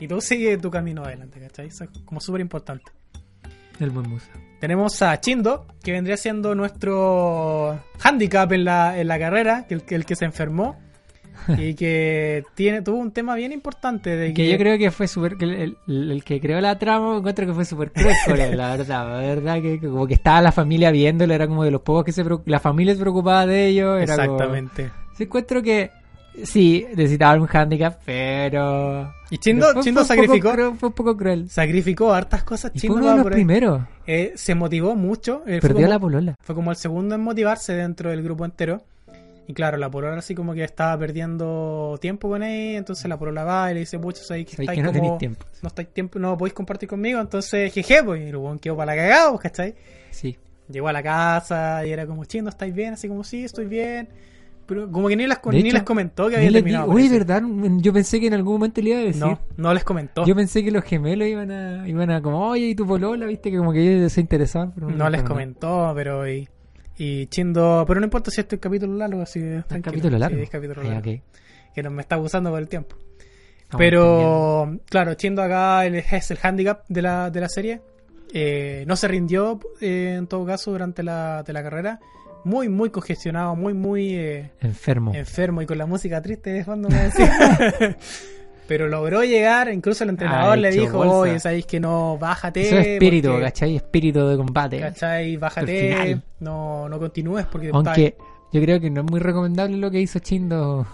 Y 0.00 0.08
tú 0.08 0.20
sigue 0.20 0.56
tu 0.56 0.70
camino 0.70 1.04
adelante, 1.04 1.38
¿cachai? 1.40 1.66
Eso 1.68 1.84
es 1.84 1.90
como 2.04 2.20
súper 2.20 2.40
importante. 2.40 2.90
El 3.78 3.90
buen 3.90 4.08
musa. 4.08 4.30
Tenemos 4.60 5.00
a 5.02 5.18
Chindo, 5.20 5.66
que 5.82 5.92
vendría 5.92 6.16
siendo 6.16 6.54
nuestro 6.54 7.78
handicap 8.02 8.50
en 8.52 8.64
la, 8.64 8.98
en 8.98 9.08
la 9.08 9.18
carrera, 9.18 9.66
que 9.66 9.74
el, 9.74 9.82
que 9.84 9.94
el 9.94 10.04
que 10.04 10.16
se 10.16 10.24
enfermó. 10.26 10.78
y 11.56 11.72
que 11.80 12.44
tiene 12.54 12.82
tuvo 12.82 12.98
un 12.98 13.12
tema 13.12 13.34
bien 13.34 13.52
importante 13.52 14.14
de 14.16 14.34
Que 14.34 14.50
yo 14.50 14.58
creo 14.58 14.76
que 14.78 14.90
fue 14.90 15.08
súper. 15.08 15.36
El, 15.40 15.76
el- 15.86 16.10
el 16.10 16.24
que 16.24 16.40
creó 16.40 16.60
la 16.60 16.78
trama, 16.78 17.16
encuentro 17.16 17.46
que 17.46 17.54
fue 17.54 17.64
súper 17.64 17.92
cruel 17.92 18.56
la 18.56 18.76
verdad. 18.76 18.86
La 18.86 19.04
verdad 19.20 19.54
que, 19.62 19.80
que 19.80 19.88
como 19.88 20.06
que 20.06 20.14
estaba 20.14 20.42
la 20.42 20.52
familia 20.52 20.90
viéndolo, 20.90 21.32
era 21.32 21.46
como 21.46 21.64
de 21.64 21.70
los 21.70 21.80
pocos 21.80 22.04
que 22.04 22.12
se. 22.12 22.24
La 22.46 22.60
familia 22.60 22.94
se 22.94 23.00
preocupaba 23.00 23.46
de 23.46 23.66
ellos. 23.68 24.02
Era 24.02 24.16
como- 24.16 24.34
Exactamente. 24.36 24.90
Sí, 25.16 25.22
encuentro 25.24 25.62
que. 25.62 25.90
Sí, 26.44 26.86
necesitaba 26.96 27.40
un 27.40 27.48
handicap, 27.52 27.98
pero. 28.04 29.12
Y 29.30 29.38
Chindo, 29.38 29.66
pero 29.66 29.74
fue- 29.74 29.82
Chindo 29.84 30.04
fue 30.04 30.16
un 30.16 30.26
poco 30.26 30.32
sacrificó, 30.38 30.74
fue 30.76 30.88
un 30.88 30.94
poco 30.94 31.16
cruel. 31.16 31.50
sacrificó 31.50 32.12
hartas 32.12 32.42
cosas. 32.44 32.72
Y 32.74 32.80
Chindo 32.80 32.94
fue 32.98 33.02
uno 33.02 33.10
de 33.12 33.16
los 33.18 33.26
ahí. 33.26 33.32
primeros. 33.32 33.82
Eh, 34.06 34.32
se 34.36 34.54
motivó 34.54 34.94
mucho. 34.94 35.42
eh, 35.46 35.58
Perdió 35.60 35.82
como, 35.82 35.88
la 35.88 35.98
polola. 35.98 36.34
fue 36.40 36.54
como 36.54 36.70
el 36.70 36.76
segundo 36.76 37.14
en 37.14 37.20
motivarse 37.22 37.74
dentro 37.74 38.10
del 38.10 38.22
grupo 38.22 38.44
entero. 38.44 38.82
Y 39.46 39.52
claro, 39.52 39.76
la 39.78 39.90
polola 39.90 40.16
así 40.16 40.34
como 40.36 40.54
que 40.54 40.62
estaba 40.62 40.96
perdiendo 40.96 41.98
tiempo 42.00 42.28
con 42.28 42.42
él. 42.44 42.76
Entonces 42.76 43.06
la 43.08 43.18
polola 43.18 43.42
va 43.44 43.70
y 43.70 43.74
le 43.74 43.80
dice, 43.80 43.98
pucha, 43.98 44.22
sabéis 44.22 44.46
que 44.46 44.52
Sabéis 44.52 44.70
estáis 44.70 44.78
que 44.78 44.82
no 44.82 44.88
como- 44.90 45.02
tenéis 45.02 45.18
tiempo. 45.18 45.44
no 45.62 45.66
estáis 45.68 45.88
tiempo, 45.92 46.18
no 46.20 46.38
podéis 46.38 46.54
compartir 46.54 46.88
conmigo. 46.88 47.20
Entonces, 47.20 47.72
jeje, 47.72 48.02
pues, 48.04 48.22
y 48.22 48.28
el 48.28 48.36
weón 48.36 48.58
quedó 48.60 48.76
para 48.76 48.94
la 48.94 49.02
cagada, 49.02 49.30
pues, 49.30 49.42
¿cachai? 49.42 49.74
Sí. 50.10 50.36
Llegó 50.68 50.86
a 50.86 50.92
la 50.92 51.02
casa 51.02 51.84
y 51.84 51.90
era 51.90 52.06
como, 52.06 52.24
chindo, 52.26 52.48
¿estáis 52.50 52.72
bien? 52.72 52.94
Así 52.94 53.08
como, 53.08 53.24
sí, 53.24 53.44
estoy 53.44 53.64
bien. 53.66 54.08
Pero 54.70 54.90
como 54.90 55.08
que 55.08 55.16
ni 55.16 55.24
De 55.26 55.62
ni 55.62 55.68
hecho, 55.68 55.84
comentó 55.84 56.28
que 56.30 56.36
había 56.36 56.52
terminado. 56.52 56.86
di- 56.86 56.92
parece. 56.94 57.18
¿verdad? 57.18 57.42
Yo 57.80 57.92
pensé 57.92 58.20
que 58.20 58.28
en 58.28 58.34
algún 58.34 58.52
momento 58.54 58.80
le 58.80 58.90
iba 58.90 58.98
a 59.00 59.02
decir. 59.02 59.20
No, 59.20 59.38
no 59.56 59.74
les 59.74 59.82
comentó. 59.84 60.24
Yo 60.24 60.34
pensé 60.36 60.62
que 60.64 60.70
los 60.70 60.84
gemelos 60.84 61.26
iban 61.26 61.50
a, 61.50 61.88
iban 61.88 62.08
a 62.10 62.22
como, 62.22 62.46
oye, 62.48 62.66
¿y 62.68 62.74
tu 62.76 62.86
polola? 62.86 63.26
Viste 63.26 63.50
que 63.50 63.58
como 63.58 63.72
que 63.72 63.80
ellos 63.96 64.12
se 64.12 64.20
interesaban. 64.20 64.70
Pero 64.72 64.88
no 64.90 65.10
les 65.10 65.22
comentó, 65.24 65.92
pero 65.96 66.26
y, 66.28 66.48
y 66.96 67.26
Chindo, 67.26 67.84
pero 67.86 67.98
no 67.98 68.06
importa 68.06 68.30
si 68.30 68.40
este 68.40 68.54
es 68.56 68.60
capítulo 68.62 68.94
largo, 68.94 69.20
así 69.22 69.40
que 69.40 69.56
¿Es 69.58 69.82
capítulo 69.82 70.16
largo? 70.18 70.36
Sí, 70.36 70.42
es 70.44 70.50
capítulo 70.50 70.80
Ah, 70.84 70.88
largo. 70.88 71.12
Que 71.74 71.82
no 71.82 71.90
me 71.90 72.02
está 72.02 72.14
abusando 72.14 72.50
por 72.50 72.60
el 72.60 72.68
tiempo. 72.68 72.94
Estamos 73.62 73.78
pero, 73.78 74.78
claro, 74.88 75.14
Chindo 75.14 75.42
acá 75.42 75.84
es 75.86 76.30
el 76.30 76.38
handicap 76.42 76.84
de 76.88 77.02
la, 77.02 77.30
de 77.30 77.40
la 77.40 77.48
serie. 77.48 77.80
Eh, 78.32 78.84
no 78.86 78.94
se 78.94 79.08
rindió, 79.08 79.58
eh, 79.80 80.14
en 80.16 80.28
todo 80.28 80.46
caso, 80.46 80.70
durante 80.70 81.02
la, 81.02 81.42
de 81.42 81.52
la 81.52 81.62
carrera. 81.64 81.98
Muy, 82.44 82.68
muy 82.68 82.90
congestionado, 82.90 83.54
muy, 83.56 83.74
muy 83.74 84.14
eh, 84.14 84.50
Enfermo. 84.60 85.12
enfermo 85.14 85.62
y 85.62 85.66
con 85.66 85.76
la 85.78 85.86
música 85.86 86.20
triste 86.22 86.50
de 86.50 86.64
fondo, 86.64 86.88
me 86.88 86.96
decía. 87.04 87.96
Pero 88.68 88.86
logró 88.88 89.24
llegar, 89.24 89.68
incluso 89.72 90.04
el 90.04 90.10
entrenador 90.10 90.56
le 90.56 90.70
dijo, 90.70 90.98
bolsa. 90.98 91.12
oye, 91.16 91.40
sabéis 91.40 91.66
que 91.66 91.80
no, 91.80 92.16
bájate. 92.18 92.62
Eso 92.62 92.78
es 92.78 92.86
espíritu, 92.86 93.28
porque- 93.30 93.42
¿cachai? 93.44 93.74
Espíritu 93.76 94.26
de 94.28 94.36
combate. 94.36 94.78
¿Cachai? 94.78 95.36
Bájate, 95.36 96.20
no, 96.38 96.88
no 96.88 96.98
continúes 97.00 97.46
porque 97.46 97.70
Aunque 97.72 98.16
yo 98.52 98.60
creo 98.62 98.78
que 98.80 98.88
no 98.90 99.00
es 99.02 99.10
muy 99.10 99.18
recomendable 99.20 99.76
lo 99.76 99.90
que 99.90 100.00
hizo 100.00 100.20
Chindo. 100.20 100.86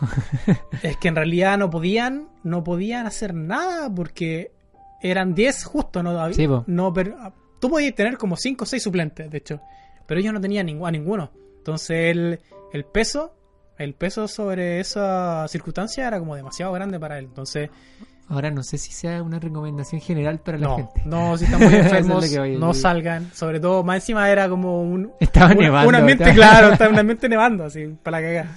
es 0.83 0.97
que 0.97 1.09
en 1.09 1.17
realidad 1.17 1.59
no 1.59 1.69
podían, 1.69 2.29
no 2.45 2.65
podían 2.65 3.07
hacer 3.07 3.35
nada 3.35 3.95
porque 3.95 4.53
eran 5.03 5.35
10 5.35 5.65
justo, 5.65 6.03
no, 6.03 6.19
había- 6.19 6.35
Sí, 6.35 6.49
no 6.67 6.93
per- 6.95 7.15
tú 7.61 7.69
podías 7.69 7.95
tener 7.95 8.17
como 8.17 8.37
5 8.37 8.65
o 8.65 8.67
6 8.67 8.83
suplentes, 8.83 9.31
de 9.31 9.37
hecho, 9.39 9.61
pero 10.07 10.21
ellos 10.21 10.33
no 10.33 10.41
tenían 10.41 10.69
a 10.85 10.91
ninguno. 10.91 11.31
Entonces 11.59 12.11
el, 12.17 12.41
el 12.73 12.85
peso, 12.85 13.35
el 13.79 13.95
peso 13.95 14.29
sobre 14.29 14.81
esa 14.81 15.47
circunstancia 15.49 16.07
era 16.07 16.19
como 16.19 16.35
demasiado 16.37 16.73
grande 16.73 16.99
para 17.01 17.19
él. 17.19 17.27
Entonces, 17.27 17.71
Ahora 18.29 18.51
no 18.51 18.65
sé 18.65 18.77
si 18.77 18.91
sea 18.93 19.23
una 19.23 19.39
recomendación 19.39 20.01
general 20.01 20.41
para 20.41 20.59
la 20.59 20.67
no, 20.67 20.77
gente. 20.79 21.03
no, 21.05 21.39
si 21.39 21.45
están 21.45 21.61
muy 21.61 21.69
Eso 21.75 21.77
es 21.77 21.93
enfermos, 21.93 22.59
no 22.59 22.75
salgan. 22.75 23.31
Sobre 23.33 23.61
todo, 23.61 23.85
más 23.85 23.99
encima 23.99 24.29
era 24.29 24.49
como 24.49 24.83
un, 24.83 25.13
Estaba 25.21 25.53
un, 25.53 25.59
nevando. 25.59 25.89
un 25.91 25.95
ambiente, 25.95 26.25
estaba- 26.25 26.35
claro, 26.51 26.73
estaba 26.73 26.91
un 26.91 26.99
ambiente 26.99 27.29
nevando, 27.29 27.65
así, 27.67 27.87
para 28.03 28.21
la 28.21 28.27
cagada. 28.27 28.57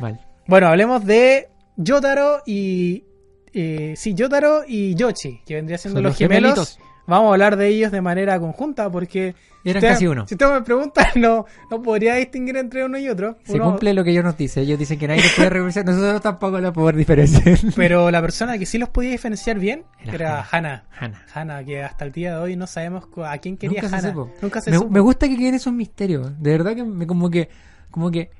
Vale. 0.00 0.18
Bueno, 0.48 0.66
hablemos 0.66 1.04
de 1.06 1.48
Yotaro 1.76 2.42
y. 2.44 3.04
eh, 3.52 3.94
sí, 3.96 4.14
Yotaro 4.14 4.62
y 4.66 4.96
Yoshi, 4.96 5.42
que 5.46 5.54
vendría 5.54 5.78
siendo 5.78 6.02
los 6.02 6.10
los 6.10 6.18
gemelos. 6.18 6.50
gemelitos. 6.54 6.78
Vamos 7.06 7.28
a 7.28 7.32
hablar 7.32 7.56
de 7.56 7.68
ellos 7.68 7.92
de 7.92 8.00
manera 8.00 8.38
conjunta 8.40 8.90
porque. 8.90 9.34
Eran 9.66 9.78
usted- 9.78 9.88
casi 9.94 10.06
uno. 10.06 10.26
Si 10.26 10.34
usted 10.34 10.46
me 10.52 10.60
pregunta, 10.62 11.06
no, 11.16 11.46
no 11.70 11.82
podría 11.82 12.14
distinguir 12.16 12.56
entre 12.58 12.84
uno 12.84 12.98
y 12.98 13.08
otro. 13.08 13.36
Se 13.44 13.54
Uno- 13.54 13.70
cumple 13.70 13.94
lo 13.94 14.04
que 14.04 14.10
ellos 14.10 14.22
nos 14.24 14.36
dicen. 14.36 14.62
Ellos 14.64 14.78
dicen 14.78 14.98
que 14.98 15.08
nadie 15.08 15.22
los 15.22 15.32
puede 15.32 15.48
reconocer. 15.50 15.84
Nosotros 15.86 16.20
tampoco 16.20 16.60
lo 16.60 16.72
podemos 16.72 16.96
diferenciar. 16.98 17.58
Pero 17.76 18.10
la 18.10 18.20
persona 18.20 18.58
que 18.58 18.66
sí 18.66 18.76
los 18.78 18.90
podía 18.90 19.10
diferenciar 19.10 19.58
bien 19.58 19.84
Era 20.02 20.14
era 20.14 20.46
Hana. 20.50 20.84
Hannah. 20.98 21.24
Hana, 21.34 21.64
que 21.64 21.82
hasta 21.82 22.04
el 22.04 22.12
día 22.12 22.36
de 22.36 22.42
hoy 22.42 22.56
no 22.56 22.66
sabemos 22.66 23.04
a 23.24 23.38
quién 23.38 23.56
quería 23.56 23.80
Nunca 23.82 23.88
se 24.00 24.06
Hana. 24.06 24.14
supo. 24.14 24.30
Nunca 24.42 24.60
se 24.60 24.70
me, 24.70 24.76
supo. 24.76 24.90
me 24.90 25.00
gusta 25.00 25.28
que 25.28 25.36
queden 25.36 25.54
esos 25.54 25.72
misterios. 25.72 26.30
De 26.42 26.50
verdad 26.50 26.74
que 26.74 26.84
me, 26.84 27.06
como 27.06 27.30
que 27.30 27.48
como 27.90 28.10
que 28.10 28.30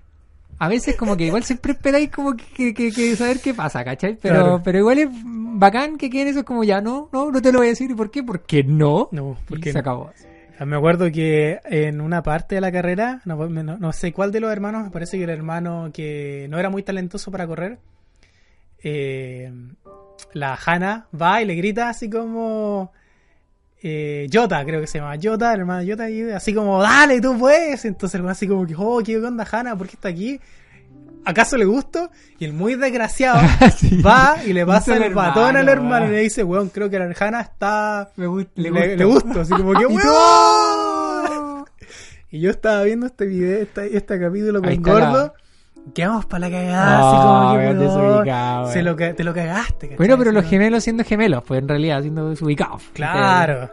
a 0.58 0.68
veces 0.68 0.94
como 0.96 1.16
que 1.16 1.24
igual 1.26 1.42
siempre 1.42 1.72
esperáis 1.72 2.10
como 2.10 2.34
que, 2.36 2.44
que, 2.54 2.74
que- 2.74 2.92
que 2.92 3.16
saber 3.16 3.40
qué 3.40 3.54
pasa, 3.54 3.82
¿cachai? 3.84 4.16
Pero, 4.20 4.34
Claro. 4.34 4.60
pero 4.62 4.78
igual 4.78 4.98
es 4.98 5.08
bacán 5.58 5.96
que 5.96 6.10
queden 6.10 6.28
esos 6.28 6.44
como 6.44 6.64
ya, 6.64 6.80
no, 6.80 7.08
no, 7.12 7.30
no 7.30 7.40
te 7.42 7.52
lo 7.52 7.58
voy 7.58 7.68
a 7.68 7.70
decir. 7.70 7.90
¿Y 7.90 7.94
por 7.94 8.10
qué? 8.10 8.22
Porque 8.22 8.62
no. 8.64 9.08
No, 9.12 9.36
y 9.40 9.44
porque 9.48 9.72
se 9.72 9.78
acabó. 9.78 10.10
Me 10.64 10.76
acuerdo 10.76 11.10
que 11.10 11.58
en 11.64 12.00
una 12.00 12.22
parte 12.22 12.54
de 12.54 12.60
la 12.60 12.70
carrera, 12.70 13.20
no, 13.24 13.34
no- 13.48 13.76
no 13.78 13.92
sé 13.92 14.12
cuál 14.12 14.30
de 14.30 14.40
los 14.40 14.52
hermanos, 14.52 14.84
me 14.84 14.90
parece 14.90 15.18
que 15.18 15.24
el 15.24 15.30
hermano 15.30 15.90
que 15.92 16.46
no 16.48 16.58
era 16.60 16.70
muy 16.70 16.82
talentoso 16.84 17.30
para 17.32 17.46
correr, 17.46 17.78
eh, 18.82 19.52
la 20.32 20.58
Hana 20.64 21.06
va 21.20 21.42
y 21.42 21.44
le 21.46 21.54
grita 21.54 21.88
así 21.88 22.08
como 22.08 22.92
eh, 23.82 24.28
Jota, 24.32 24.64
creo 24.64 24.80
que 24.80 24.86
se 24.86 24.98
llama 24.98 25.16
Jota, 25.22 25.52
el 25.54 25.60
hermano 25.60 25.86
Jota, 25.88 26.08
y 26.08 26.22
así 26.30 26.54
como, 26.54 26.80
dale, 26.82 27.20
tú 27.20 27.36
puedes. 27.38 27.84
Entonces 27.84 28.14
el 28.14 28.20
hermano 28.20 28.32
así 28.32 28.46
como 28.46 28.66
que, 28.66 28.74
oh, 28.78 29.00
¿qué 29.04 29.18
onda 29.18 29.46
Hana? 29.50 29.76
¿Por 29.76 29.86
qué 29.88 29.94
está 29.96 30.08
aquí? 30.08 30.40
¿Acaso 31.24 31.56
le 31.56 31.64
gusto? 31.64 32.10
Y 32.38 32.44
el 32.44 32.52
muy 32.52 32.74
desgraciado 32.74 33.40
Sí. 33.76 34.00
va 34.02 34.36
y 34.46 34.52
le 34.52 34.66
pasa 34.66 34.96
el 34.96 35.14
batón 35.14 35.56
al 35.56 35.68
hermano, 35.68 36.06
y 36.06 36.08
ah. 36.08 36.12
le 36.12 36.20
dice, 36.20 36.44
weón, 36.44 36.68
creo 36.68 36.90
que 36.90 36.98
la 36.98 37.12
Hana 37.18 37.40
está 37.40 38.10
Me 38.16 38.26
gusta, 38.26 38.52
le, 38.56 38.96
le 38.96 39.04
gusto, 39.04 39.40
así 39.40 39.52
como 39.52 39.72
que 39.74 39.86
¡weón! 39.86 41.64
Y 42.30 42.40
yo 42.40 42.50
estaba 42.50 42.82
viendo 42.82 43.06
este 43.06 43.26
video, 43.26 43.62
este, 43.62 43.96
este 43.96 44.18
capítulo 44.18 44.60
con 44.60 44.82
Gordo. 44.82 45.34
Quedamos 45.94 46.26
para 46.26 46.48
la 46.48 46.50
cagada, 46.50 46.98
Ah, 46.98 47.08
así 47.08 47.16
como 47.22 48.24
que 48.24 48.72
se 48.72 48.82
lo, 48.82 48.96
te 48.96 49.22
lo 49.22 49.34
cagaste. 49.34 49.86
¿cachai? 49.86 49.96
Bueno, 49.98 50.18
pero 50.18 50.32
los 50.32 50.44
gemelos 50.44 50.82
siendo 50.82 51.04
gemelos, 51.04 51.44
pues 51.46 51.60
en 51.60 51.68
realidad 51.68 52.00
siendo 52.00 52.30
desubicados. 52.30 52.82
Claro. 52.94 53.70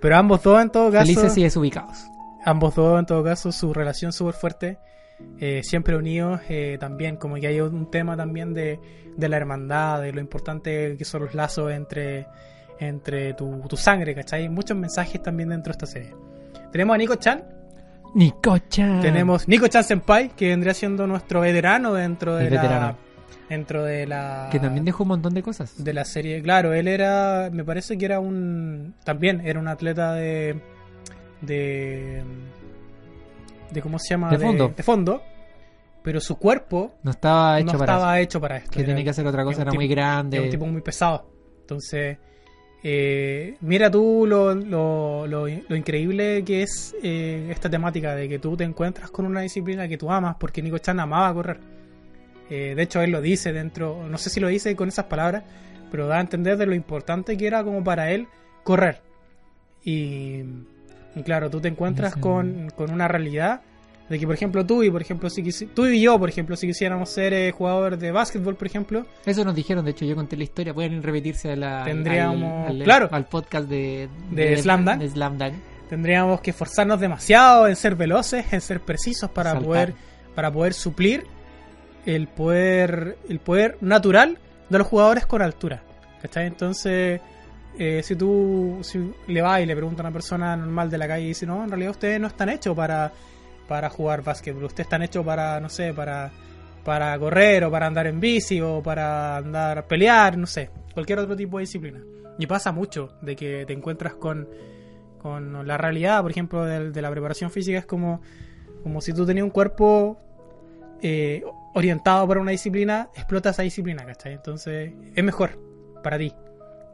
Pero 0.00 0.16
ambos 0.18 0.40
dos 0.42 0.62
en 0.62 0.70
todo 0.70 0.92
caso. 0.92 1.06
Felices 1.06 1.36
y 1.36 1.42
desubicados. 1.42 2.06
Ambos 2.44 2.76
dos 2.76 2.96
en 3.00 3.06
todo 3.06 3.24
caso, 3.24 3.50
su 3.50 3.74
relación 3.74 4.12
súper 4.12 4.34
fuerte. 4.34 4.78
Eh, 5.40 5.62
siempre 5.62 5.96
unidos. 5.96 6.40
eh, 6.48 6.76
también 6.80 7.16
como 7.16 7.36
que 7.36 7.46
hay 7.46 7.60
un 7.60 7.90
tema 7.90 8.16
también 8.16 8.54
de, 8.54 8.78
de 9.16 9.28
la 9.28 9.36
hermandad, 9.36 10.02
de 10.02 10.12
lo 10.12 10.20
importante 10.20 10.96
que 10.96 11.04
son 11.04 11.22
los 11.22 11.34
lazos 11.34 11.72
entre, 11.72 12.26
entre 12.78 13.34
tu, 13.34 13.60
tu 13.68 13.76
sangre, 13.76 14.14
¿cachai? 14.14 14.48
Muchos 14.48 14.76
mensajes 14.76 15.22
también 15.22 15.48
dentro 15.50 15.72
de 15.72 15.76
esta 15.76 15.86
serie. 15.86 16.14
Tenemos 16.72 16.94
a 16.94 16.98
Nico 16.98 17.14
Chan, 17.16 17.42
Nicocha. 18.14 18.98
Tenemos 19.00 19.46
Nico 19.48 19.66
Chan 19.68 19.84
Senpai, 19.84 20.30
que 20.30 20.48
vendría 20.48 20.72
siendo 20.74 21.06
nuestro 21.06 21.40
veterano 21.40 21.92
dentro 21.94 22.34
de 22.36 22.46
El 22.46 22.54
la 22.54 22.62
veterano. 22.62 22.96
dentro 23.48 23.84
de 23.84 24.06
la 24.06 24.48
Que 24.50 24.58
también 24.58 24.84
dejó 24.84 25.02
un 25.04 25.08
montón 25.08 25.34
de 25.34 25.42
cosas. 25.42 25.82
de 25.84 25.92
la 25.92 26.04
serie. 26.04 26.40
Claro, 26.42 26.72
él 26.72 26.88
era, 26.88 27.50
me 27.52 27.64
parece 27.64 27.96
que 27.98 28.04
era 28.04 28.20
un 28.20 28.94
también 29.04 29.40
era 29.44 29.58
un 29.60 29.68
atleta 29.68 30.14
de 30.14 30.60
de 31.42 32.22
de 33.70 33.82
cómo 33.82 33.98
se 33.98 34.10
llama 34.10 34.30
De 34.30 34.38
fondo. 34.38 34.72
de 34.76 34.82
fondo, 34.82 35.22
pero 36.02 36.20
su 36.20 36.36
cuerpo 36.38 36.94
No 37.02 37.10
estaba 37.10 37.58
hecho 37.58 37.72
no 37.72 37.78
para 37.78 37.92
estaba 37.94 38.20
hecho 38.20 38.40
para 38.40 38.56
esto. 38.58 38.70
Que 38.70 38.78
Era- 38.80 38.86
tiene 38.86 39.04
que 39.04 39.10
hacer 39.10 39.26
otra 39.26 39.44
cosa, 39.44 39.62
era 39.62 39.70
tipo- 39.70 39.80
muy 39.80 39.88
grande. 39.88 40.36
es 40.38 40.44
un 40.44 40.50
tipo 40.50 40.66
muy 40.66 40.80
pesado. 40.82 41.28
Entonces, 41.62 42.18
eh, 42.82 43.56
mira 43.60 43.90
tú 43.90 44.24
lo, 44.28 44.54
lo, 44.54 45.26
lo, 45.26 45.46
lo 45.48 45.76
increíble 45.76 46.44
que 46.44 46.62
es 46.62 46.94
eh, 47.02 47.48
esta 47.50 47.68
temática 47.68 48.14
de 48.14 48.28
que 48.28 48.38
tú 48.38 48.56
te 48.56 48.62
encuentras 48.64 49.10
con 49.10 49.26
una 49.26 49.40
disciplina 49.40 49.88
que 49.88 49.98
tú 49.98 50.10
amas, 50.12 50.36
porque 50.38 50.62
Nico 50.62 50.78
Chan 50.78 51.00
amaba 51.00 51.34
correr. 51.34 51.58
Eh, 52.48 52.74
de 52.76 52.82
hecho, 52.82 53.00
él 53.02 53.10
lo 53.10 53.20
dice 53.20 53.52
dentro, 53.52 54.06
no 54.08 54.18
sé 54.18 54.30
si 54.30 54.38
lo 54.38 54.46
dice 54.46 54.76
con 54.76 54.88
esas 54.88 55.06
palabras, 55.06 55.42
pero 55.90 56.06
da 56.06 56.18
a 56.18 56.20
entender 56.20 56.56
de 56.56 56.66
lo 56.66 56.74
importante 56.76 57.36
que 57.36 57.46
era 57.48 57.64
como 57.64 57.82
para 57.82 58.12
él 58.12 58.28
correr. 58.62 59.00
Y, 59.84 60.42
y 61.16 61.22
claro, 61.24 61.50
tú 61.50 61.60
te 61.60 61.66
encuentras 61.68 62.14
con, 62.14 62.70
con 62.76 62.92
una 62.92 63.08
realidad 63.08 63.60
De 64.08 64.20
que, 64.20 64.26
por 64.26 64.36
ejemplo, 64.36 64.64
tú 64.64 64.84
y, 64.84 64.90
por 64.90 65.02
ejemplo, 65.02 65.28
si 65.28 65.42
quisi- 65.42 65.68
tú 65.74 65.84
y 65.86 66.00
yo, 66.00 66.16
por 66.16 66.28
ejemplo, 66.28 66.54
si 66.54 66.68
quisiéramos 66.68 67.10
ser 67.10 67.32
eh, 67.32 67.50
jugadores 67.50 67.98
de 67.98 68.12
básquetbol, 68.12 68.54
por 68.54 68.68
ejemplo, 68.68 69.04
Eso 69.24 69.44
nos 69.44 69.52
dijeron, 69.56 69.84
de 69.84 69.90
hecho 69.90 70.04
yo 70.04 70.14
conté 70.14 70.36
la 70.36 70.44
historia, 70.44 70.72
pueden 70.72 71.02
repetirse 71.02 71.50
a 71.50 71.56
la, 71.56 71.82
Tendríamos- 71.84 72.68
al, 72.68 72.76
al- 72.76 72.84
claro. 72.84 73.08
al 73.10 73.24
podcast 73.24 73.68
de, 73.68 74.08
De 74.30 74.56
Slam 74.58 74.84
Dunk. 74.84 74.98
de 75.00 75.08
Slam 75.10 75.38
Dunk. 75.38 75.54
tendríamos 75.88 76.40
que 76.40 76.50
esforzarnos 76.50 77.00
demasiado 77.00 77.66
en 77.66 77.74
ser 77.74 77.96
veloces, 77.96 78.52
en 78.52 78.60
ser 78.60 78.78
precisos 78.80 79.28
para 79.30 79.50
Saltar. 79.50 79.66
poder 79.66 79.94
para 80.36 80.52
poder 80.52 80.72
suplir 80.74 81.24
el 82.04 82.28
poder 82.28 83.16
el 83.28 83.40
poder 83.40 83.76
natural 83.80 84.38
de 84.68 84.78
los 84.78 84.86
jugadores 84.86 85.26
con 85.26 85.42
altura. 85.42 85.82
¿Cachai? 86.22 86.46
Entonces, 86.46 87.20
eh, 87.78 88.02
si 88.02 88.16
tú 88.16 88.78
si 88.82 89.12
le 89.26 89.42
vas 89.42 89.60
y 89.60 89.66
le 89.66 89.74
preguntas 89.76 90.00
a 90.04 90.08
una 90.08 90.12
persona 90.12 90.56
normal 90.56 90.90
de 90.90 90.98
la 90.98 91.06
calle 91.08 91.24
y 91.24 91.28
dice, 91.28 91.46
no, 91.46 91.62
en 91.64 91.68
realidad 91.70 91.90
ustedes 91.92 92.20
no 92.20 92.26
están 92.26 92.48
hechos 92.48 92.74
para, 92.76 93.12
para 93.68 93.90
jugar 93.90 94.22
básquetbol, 94.22 94.64
ustedes 94.64 94.86
están 94.86 95.02
hechos 95.02 95.24
para, 95.24 95.60
no 95.60 95.68
sé, 95.68 95.92
para, 95.94 96.30
para 96.84 97.18
correr 97.18 97.64
o 97.64 97.70
para 97.70 97.86
andar 97.86 98.06
en 98.06 98.20
bici 98.20 98.60
o 98.60 98.82
para 98.82 99.36
andar 99.36 99.78
a 99.78 99.86
pelear, 99.86 100.36
no 100.38 100.46
sé, 100.46 100.70
cualquier 100.94 101.18
otro 101.18 101.36
tipo 101.36 101.58
de 101.58 101.62
disciplina. 101.62 102.00
Y 102.38 102.46
pasa 102.46 102.72
mucho 102.72 103.12
de 103.22 103.34
que 103.34 103.64
te 103.66 103.72
encuentras 103.72 104.14
con, 104.14 104.48
con 105.18 105.66
la 105.66 105.78
realidad, 105.78 106.22
por 106.22 106.30
ejemplo, 106.30 106.64
del- 106.64 106.92
de, 106.92 107.02
la 107.02 107.10
preparación 107.10 107.50
física, 107.50 107.78
es 107.78 107.86
como, 107.86 108.20
como 108.82 109.00
si 109.00 109.12
tú 109.12 109.24
tenías 109.26 109.44
un 109.44 109.50
cuerpo 109.50 110.18
eh, 111.02 111.42
orientado 111.74 112.26
para 112.28 112.40
una 112.40 112.50
disciplina, 112.52 113.08
explota 113.14 113.50
esa 113.50 113.62
disciplina, 113.62 114.04
¿cachai? 114.04 114.34
Entonces 114.34 114.92
es 115.14 115.24
mejor 115.24 115.58
para 116.02 116.18
ti 116.18 116.32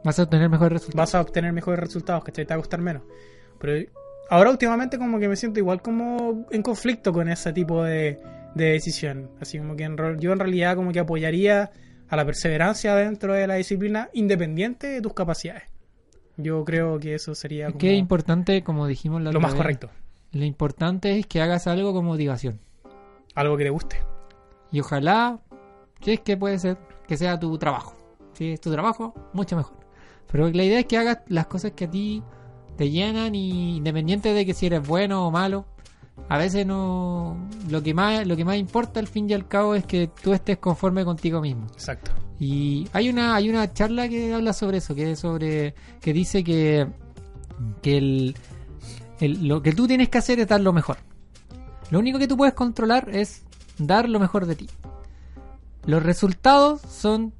Vas 0.03 0.19
a 0.19 0.23
obtener 0.23 0.49
mejores 0.49 0.73
resultados. 0.73 0.95
vas 0.95 1.15
a 1.15 1.21
obtener 1.21 1.53
mejores 1.53 1.79
resultados, 1.79 2.23
¿cachai? 2.23 2.45
Te 2.45 2.53
va 2.53 2.55
a 2.55 2.61
costar 2.61 2.81
menos. 2.81 3.03
Pero 3.59 3.89
ahora 4.29 4.49
últimamente 4.49 4.97
como 4.97 5.19
que 5.19 5.27
me 5.27 5.35
siento 5.35 5.59
igual 5.59 5.81
como 5.81 6.45
en 6.51 6.61
conflicto 6.61 7.13
con 7.13 7.29
ese 7.29 7.53
tipo 7.53 7.83
de, 7.83 8.19
de 8.55 8.65
decisión. 8.65 9.31
Así 9.39 9.57
como 9.57 9.75
que 9.75 9.83
en 9.83 9.97
yo 10.19 10.33
en 10.33 10.39
realidad 10.39 10.75
como 10.75 10.91
que 10.91 10.99
apoyaría 10.99 11.71
a 12.09 12.15
la 12.15 12.25
perseverancia 12.25 12.95
dentro 12.95 13.33
de 13.33 13.47
la 13.47 13.55
disciplina 13.55 14.09
independiente 14.13 14.87
de 14.87 15.01
tus 15.01 15.13
capacidades. 15.13 15.63
Yo 16.37 16.63
creo 16.65 16.99
que 16.99 17.15
eso 17.15 17.35
sería 17.35 17.67
como 17.67 17.79
es 17.79 17.97
importante, 17.97 18.63
como 18.63 18.87
dijimos 18.87 19.21
la 19.21 19.31
lo 19.31 19.39
más 19.39 19.53
vez, 19.53 19.61
correcto. 19.61 19.89
Lo 20.31 20.45
importante 20.45 21.19
es 21.19 21.27
que 21.27 21.41
hagas 21.41 21.67
algo 21.67 21.93
con 21.93 22.05
motivación. 22.05 22.59
Algo 23.35 23.55
que 23.57 23.65
te 23.65 23.69
guste. 23.69 23.97
Y 24.71 24.79
ojalá, 24.79 25.39
si 26.01 26.13
es 26.13 26.19
que 26.21 26.35
puede 26.35 26.57
ser, 26.57 26.77
que 27.07 27.17
sea 27.17 27.39
tu 27.39 27.55
trabajo. 27.57 27.95
Si 28.33 28.53
es 28.53 28.61
tu 28.61 28.71
trabajo, 28.71 29.13
mucho 29.33 29.55
mejor. 29.55 29.82
Pero 30.31 30.49
la 30.49 30.63
idea 30.63 30.79
es 30.79 30.85
que 30.85 30.97
hagas 30.97 31.19
las 31.27 31.47
cosas 31.47 31.71
que 31.73 31.85
a 31.85 31.89
ti 31.91 32.23
te 32.77 32.89
llenan 32.89 33.35
y 33.35 33.77
independiente 33.77 34.33
de 34.33 34.45
que 34.45 34.53
si 34.53 34.65
eres 34.65 34.85
bueno 34.87 35.27
o 35.27 35.31
malo, 35.31 35.65
a 36.29 36.37
veces 36.37 36.65
no 36.65 37.37
lo 37.69 37.81
que 37.83 37.93
más 37.93 38.25
lo 38.27 38.35
que 38.35 38.45
más 38.45 38.57
importa 38.57 38.99
al 38.99 39.07
fin 39.07 39.29
y 39.29 39.33
al 39.33 39.47
cabo 39.47 39.75
es 39.75 39.85
que 39.85 40.09
tú 40.21 40.33
estés 40.33 40.57
conforme 40.57 41.03
contigo 41.05 41.41
mismo. 41.41 41.67
Exacto. 41.73 42.11
Y 42.39 42.87
hay 42.93 43.09
una 43.09 43.35
hay 43.35 43.49
una 43.49 43.71
charla 43.73 44.09
que 44.09 44.33
habla 44.33 44.53
sobre 44.53 44.77
eso, 44.77 44.95
que 44.95 45.11
es 45.11 45.19
sobre 45.19 45.75
que 46.01 46.13
dice 46.13 46.43
que 46.43 46.87
que 47.81 47.97
el, 47.97 48.35
el- 49.19 49.47
lo 49.47 49.61
que 49.61 49.71
tú 49.73 49.87
tienes 49.87 50.09
que 50.09 50.17
hacer 50.17 50.39
es 50.39 50.47
dar 50.47 50.61
lo 50.61 50.73
mejor. 50.73 50.97
Lo 51.91 51.99
único 51.99 52.17
que 52.17 52.27
tú 52.27 52.35
puedes 52.37 52.55
controlar 52.55 53.09
es 53.11 53.43
dar 53.77 54.09
lo 54.09 54.19
mejor 54.19 54.45
de 54.47 54.55
ti. 54.55 54.69
Los 55.85 56.01
resultados 56.01 56.81
son 56.81 57.33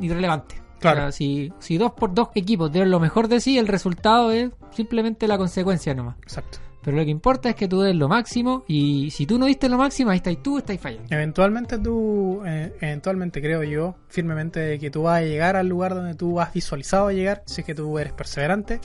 irrelevantes. 0.00 0.58
Claro. 0.92 1.08
O 1.08 1.12
sea, 1.12 1.12
si, 1.12 1.52
si 1.58 1.78
dos 1.78 1.92
por 1.92 2.14
dos 2.14 2.28
equipos 2.34 2.70
dieron 2.70 2.90
lo 2.90 3.00
mejor 3.00 3.28
de 3.28 3.40
sí, 3.40 3.58
el 3.58 3.68
resultado 3.68 4.30
es 4.30 4.50
simplemente 4.70 5.26
la 5.26 5.38
consecuencia 5.38 5.94
nomás. 5.94 6.16
Exacto. 6.22 6.58
Pero 6.84 6.98
lo 6.98 7.04
que 7.04 7.10
importa 7.10 7.48
es 7.48 7.54
que 7.54 7.66
tú 7.66 7.80
des 7.80 7.96
lo 7.96 8.08
máximo 8.08 8.64
y 8.68 9.10
si 9.10 9.24
tú 9.24 9.38
no 9.38 9.46
diste 9.46 9.70
lo 9.70 9.78
máximo, 9.78 10.10
ahí 10.10 10.18
estás 10.18 10.36
tú, 10.42 10.58
estás 10.58 10.78
fallando. 10.78 11.06
Eventualmente 11.10 11.78
tú, 11.78 12.42
eh, 12.44 12.74
eventualmente 12.78 13.40
creo 13.40 13.62
yo 13.62 13.96
firmemente 14.08 14.78
que 14.78 14.90
tú 14.90 15.04
vas 15.04 15.20
a 15.20 15.22
llegar 15.22 15.56
al 15.56 15.66
lugar 15.66 15.94
donde 15.94 16.14
tú 16.14 16.38
has 16.40 16.52
visualizado 16.52 17.10
llegar, 17.10 17.42
si 17.46 17.62
es 17.62 17.66
que 17.66 17.74
tú 17.74 17.98
eres 17.98 18.12
perseverante 18.12 18.80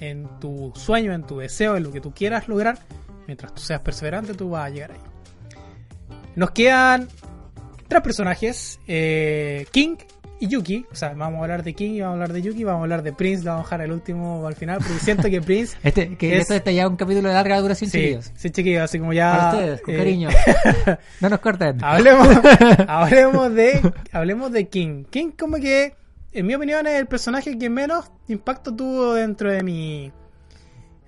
en 0.00 0.26
tu 0.40 0.72
sueño, 0.74 1.12
en 1.12 1.24
tu 1.24 1.38
deseo, 1.38 1.76
en 1.76 1.82
lo 1.82 1.92
que 1.92 2.00
tú 2.00 2.14
quieras 2.14 2.48
lograr, 2.48 2.78
mientras 3.26 3.54
tú 3.54 3.60
seas 3.60 3.80
perseverante 3.80 4.32
tú 4.32 4.48
vas 4.48 4.64
a 4.64 4.70
llegar 4.70 4.92
ahí. 4.92 5.00
Nos 6.36 6.50
quedan 6.52 7.08
tres 7.88 8.00
personajes, 8.00 8.80
eh, 8.86 9.66
King 9.70 9.96
y 10.44 10.48
Yuki, 10.48 10.86
o 10.90 10.94
sea, 10.94 11.14
vamos 11.14 11.38
a 11.40 11.42
hablar 11.42 11.62
de 11.62 11.74
King 11.74 11.90
y 11.92 12.00
vamos 12.00 12.12
a 12.12 12.14
hablar 12.14 12.32
de 12.32 12.42
Yuki, 12.42 12.64
vamos 12.64 12.80
a 12.80 12.82
hablar 12.84 13.02
de 13.02 13.12
Prince, 13.12 13.44
vamos 13.44 13.60
a 13.60 13.64
dejar 13.64 13.80
el 13.82 13.92
último 13.92 14.46
al 14.46 14.54
final, 14.54 14.78
porque 14.78 14.94
siento 14.98 15.28
que 15.30 15.40
Prince... 15.40 15.76
Este, 15.82 16.16
que 16.16 16.34
Es- 16.36 16.42
esto 16.42 16.54
está 16.54 16.70
ya 16.72 16.88
un 16.88 16.96
capítulo 16.96 17.28
de 17.28 17.34
larga 17.34 17.60
duración, 17.60 17.90
Sí, 17.90 17.98
chiquillos. 17.98 18.32
sí, 18.34 18.50
chiquillos, 18.50 18.82
así 18.82 18.98
como 18.98 19.12
ya... 19.12 19.32
Para 19.36 19.50
ustedes, 19.52 19.80
con 19.82 19.94
eh, 19.94 19.98
cariño. 19.98 20.28
No 21.20 21.28
nos 21.28 21.38
corten. 21.40 21.82
Hablemos, 21.82 22.28
hablemos 22.88 23.54
de 23.54 23.92
hablemos 24.12 24.52
de 24.52 24.68
King. 24.68 25.04
King 25.10 25.30
como 25.38 25.56
que, 25.56 25.94
en 26.32 26.46
mi 26.46 26.54
opinión, 26.54 26.86
es 26.86 26.94
el 26.94 27.06
personaje 27.06 27.58
que 27.58 27.70
menos 27.70 28.10
impacto 28.28 28.74
tuvo 28.74 29.14
dentro 29.14 29.50
de 29.50 29.62
mi... 29.62 30.12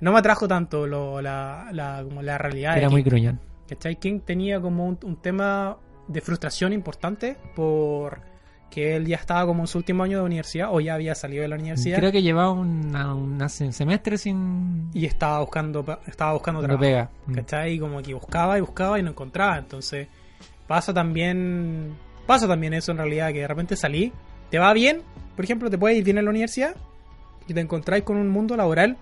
No 0.00 0.12
me 0.12 0.18
atrajo 0.18 0.46
tanto 0.46 0.86
lo, 0.86 1.22
la, 1.22 1.68
la, 1.72 2.02
como 2.04 2.22
la 2.22 2.36
realidad. 2.38 2.72
de 2.72 2.78
Era 2.78 2.88
King, 2.88 2.92
muy 2.94 3.02
gruñón. 3.02 3.40
¿cachai? 3.68 3.96
King 3.96 4.20
tenía 4.20 4.60
como 4.60 4.86
un, 4.86 4.98
un 5.02 5.16
tema 5.16 5.76
de 6.06 6.20
frustración 6.20 6.72
importante 6.72 7.36
por 7.56 8.20
que 8.70 8.96
él 8.96 9.06
ya 9.06 9.16
estaba 9.16 9.46
como 9.46 9.62
en 9.62 9.66
su 9.68 9.78
último 9.78 10.02
año 10.02 10.18
de 10.18 10.24
universidad 10.24 10.68
o 10.70 10.80
ya 10.80 10.94
había 10.94 11.14
salido 11.14 11.42
de 11.42 11.48
la 11.48 11.56
universidad 11.56 11.98
Creo 11.98 12.12
que 12.12 12.20
llevaba 12.22 12.50
una, 12.52 13.14
una 13.14 13.48
se- 13.48 13.72
semestre 13.72 14.18
sin... 14.18 14.90
y 14.92 15.06
estaba 15.06 15.40
buscando 15.40 15.84
estaba 16.06 16.32
buscando 16.34 16.60
trabajo. 16.60 16.80
pega. 16.80 17.10
Mm. 17.26 17.34
¿cachai? 17.34 17.72
Y 17.74 17.78
como 17.78 18.02
que 18.02 18.12
buscaba 18.14 18.58
y 18.58 18.60
buscaba 18.60 18.98
y 18.98 19.02
no 19.02 19.10
encontraba. 19.10 19.56
Entonces, 19.58 20.08
pasa 20.66 20.92
también, 20.92 21.94
pasa 22.26 22.46
también 22.46 22.74
eso 22.74 22.92
en 22.92 22.98
realidad, 22.98 23.32
que 23.32 23.40
de 23.40 23.48
repente 23.48 23.76
salí, 23.76 24.12
te 24.50 24.58
va 24.58 24.72
bien, 24.74 25.00
por 25.36 25.44
ejemplo, 25.44 25.70
te 25.70 25.78
puedes 25.78 25.96
ir 25.96 26.04
bien 26.04 26.18
en 26.18 26.24
la 26.24 26.30
universidad 26.30 26.74
y 27.48 27.54
te 27.54 27.60
encontráis 27.60 28.04
con 28.04 28.16
un 28.16 28.28
mundo 28.28 28.56
laboral 28.56 28.96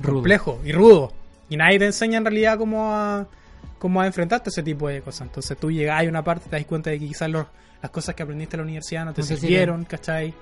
Rudo. 0.00 0.14
complejo 0.16 0.60
y 0.64 0.72
rudo. 0.72 1.12
Y 1.48 1.56
nadie 1.56 1.78
te 1.78 1.86
enseña 1.86 2.18
en 2.18 2.24
realidad 2.24 2.58
cómo 2.58 2.92
a, 2.92 3.26
cómo 3.78 4.00
a 4.00 4.06
enfrentarte 4.06 4.48
a 4.48 4.50
ese 4.50 4.62
tipo 4.62 4.88
de 4.88 5.00
cosas. 5.00 5.28
Entonces 5.28 5.56
tú 5.56 5.70
llegas 5.70 6.04
a 6.04 6.08
una 6.08 6.22
parte, 6.24 6.50
te 6.50 6.56
das 6.56 6.66
cuenta 6.66 6.90
de 6.90 6.98
que 6.98 7.06
quizás 7.08 7.30
los- 7.30 7.46
las 7.82 7.90
cosas 7.90 8.14
que 8.14 8.22
aprendiste 8.22 8.56
en 8.56 8.60
la 8.60 8.64
universidad 8.64 9.04
no 9.04 9.12
te 9.14 9.20
No 9.22 9.26
sirvieron, 9.26 9.84
¿cachai? 9.84 10.34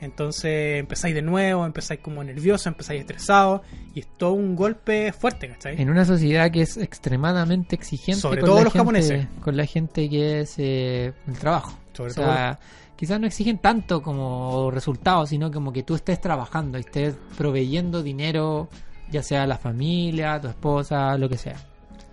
Entonces 0.00 0.80
empezáis 0.80 1.14
de 1.14 1.22
nuevo, 1.22 1.64
empezáis 1.64 2.00
como 2.00 2.22
nervioso, 2.22 2.68
empezáis 2.68 3.00
estresado 3.00 3.62
y 3.94 4.00
es 4.00 4.06
todo 4.18 4.32
un 4.32 4.54
golpe 4.54 5.12
fuerte, 5.12 5.48
¿cachai? 5.48 5.80
En 5.80 5.88
una 5.88 6.04
sociedad 6.04 6.50
que 6.50 6.62
es 6.62 6.76
extremadamente 6.76 7.74
exigente 7.76 8.20
Sobre 8.20 8.40
con 8.40 8.46
todo 8.48 8.58
la 8.58 8.64
los 8.64 8.72
gente, 8.74 8.78
japoneses. 8.84 9.26
con 9.42 9.56
la 9.56 9.64
gente 9.64 10.10
que 10.10 10.40
es 10.40 10.54
eh, 10.58 11.14
el 11.26 11.38
trabajo. 11.38 11.78
Sobre 11.94 12.10
o 12.10 12.14
sea, 12.14 12.58
quizás 12.94 13.18
no 13.18 13.26
exigen 13.26 13.56
tanto 13.58 14.02
como 14.02 14.70
resultados, 14.70 15.30
sino 15.30 15.50
como 15.50 15.72
que 15.72 15.82
tú 15.82 15.94
estés 15.94 16.20
trabajando, 16.20 16.76
estés 16.76 17.14
proveyendo 17.38 18.02
dinero, 18.02 18.68
ya 19.10 19.22
sea 19.22 19.44
a 19.44 19.46
la 19.46 19.56
familia, 19.56 20.34
a 20.34 20.40
tu 20.42 20.48
esposa, 20.48 21.16
lo 21.16 21.26
que 21.26 21.38
sea. 21.38 21.56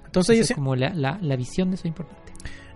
Entonces 0.05 0.37
yo, 0.37 0.43
si- 0.45 0.53
es 0.53 0.55
como 0.55 0.77
la, 0.77 0.91
la, 0.93 1.17
la 1.21 1.35
visión 1.35 1.69
de 1.69 1.75
eso 1.75 1.81
es 1.81 1.87
importante. 1.89 2.22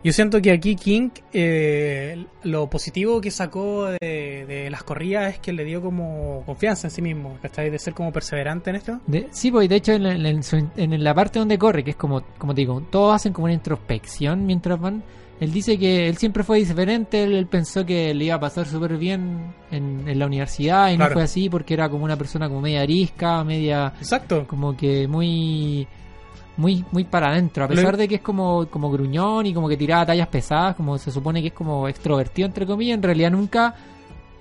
Yo 0.03 0.13
siento 0.13 0.41
que 0.41 0.51
aquí 0.51 0.75
King, 0.75 1.09
eh, 1.33 2.25
lo 2.43 2.69
positivo 2.69 3.19
que 3.19 3.31
sacó 3.31 3.85
de, 3.99 4.45
de 4.47 4.69
las 4.69 4.83
corridas 4.83 5.33
es 5.33 5.39
que 5.39 5.51
le 5.51 5.63
dio 5.65 5.81
como 5.81 6.43
confianza 6.45 6.87
en 6.87 6.91
sí 6.91 7.01
mismo, 7.01 7.37
¿cachai? 7.41 7.69
De 7.69 7.79
ser 7.79 7.93
como 7.93 8.11
perseverante 8.13 8.69
en 8.69 8.75
esto. 8.77 8.99
De- 9.07 9.27
sí, 9.31 9.51
pues 9.51 9.67
de 9.67 9.75
hecho 9.75 9.93
en, 9.93 10.03
la- 10.03 10.29
en 10.29 10.43
su- 10.43 10.67
en 10.77 11.03
la 11.03 11.13
parte 11.13 11.39
donde 11.39 11.57
corre, 11.57 11.83
que 11.83 11.91
es 11.91 11.97
como, 11.97 12.21
como 12.37 12.53
te 12.55 12.61
digo, 12.61 12.81
todos 12.89 13.15
hacen 13.15 13.33
como 13.33 13.45
una 13.45 13.53
introspección 13.53 14.45
mientras 14.45 14.79
van. 14.79 15.03
Él 15.39 15.51
dice 15.51 15.77
que 15.77 16.07
él 16.07 16.17
siempre 16.17 16.43
fue 16.43 16.57
diferente, 16.57 17.23
él, 17.23 17.35
él 17.35 17.45
pensó 17.45 17.85
que 17.85 18.11
le 18.13 18.25
iba 18.25 18.35
a 18.35 18.39
pasar 18.39 18.65
súper 18.65 18.97
bien 18.97 19.53
en, 19.69 20.07
en 20.07 20.17
la 20.17 20.25
universidad 20.25 20.89
y 20.91 20.95
Claro. 20.95 21.11
no 21.11 21.13
fue 21.17 21.23
así 21.23 21.47
porque 21.47 21.75
era 21.75 21.89
como 21.89 22.05
una 22.05 22.15
persona 22.17 22.47
como 22.47 22.61
media 22.61 22.81
arisca, 22.81 23.43
media 23.43 23.93
Exacto. 23.99 24.47
como 24.47 24.75
que 24.75 25.07
muy 25.07 25.87
muy 26.57 26.83
muy 26.91 27.03
para 27.03 27.29
adentro, 27.29 27.63
a 27.63 27.67
pesar 27.67 27.95
de 27.97 28.07
que 28.07 28.15
es 28.15 28.21
como, 28.21 28.67
como 28.69 28.89
gruñón 28.91 29.45
y 29.45 29.53
como 29.53 29.69
que 29.69 29.77
tiraba 29.77 30.05
tallas 30.07 30.27
pesadas, 30.27 30.75
como 30.75 30.97
se 30.97 31.11
supone 31.11 31.41
que 31.41 31.47
es 31.49 31.53
como 31.53 31.87
extrovertido 31.87 32.47
entre 32.47 32.65
comillas, 32.65 32.95
en 32.95 33.03
realidad 33.03 33.31
nunca 33.31 33.75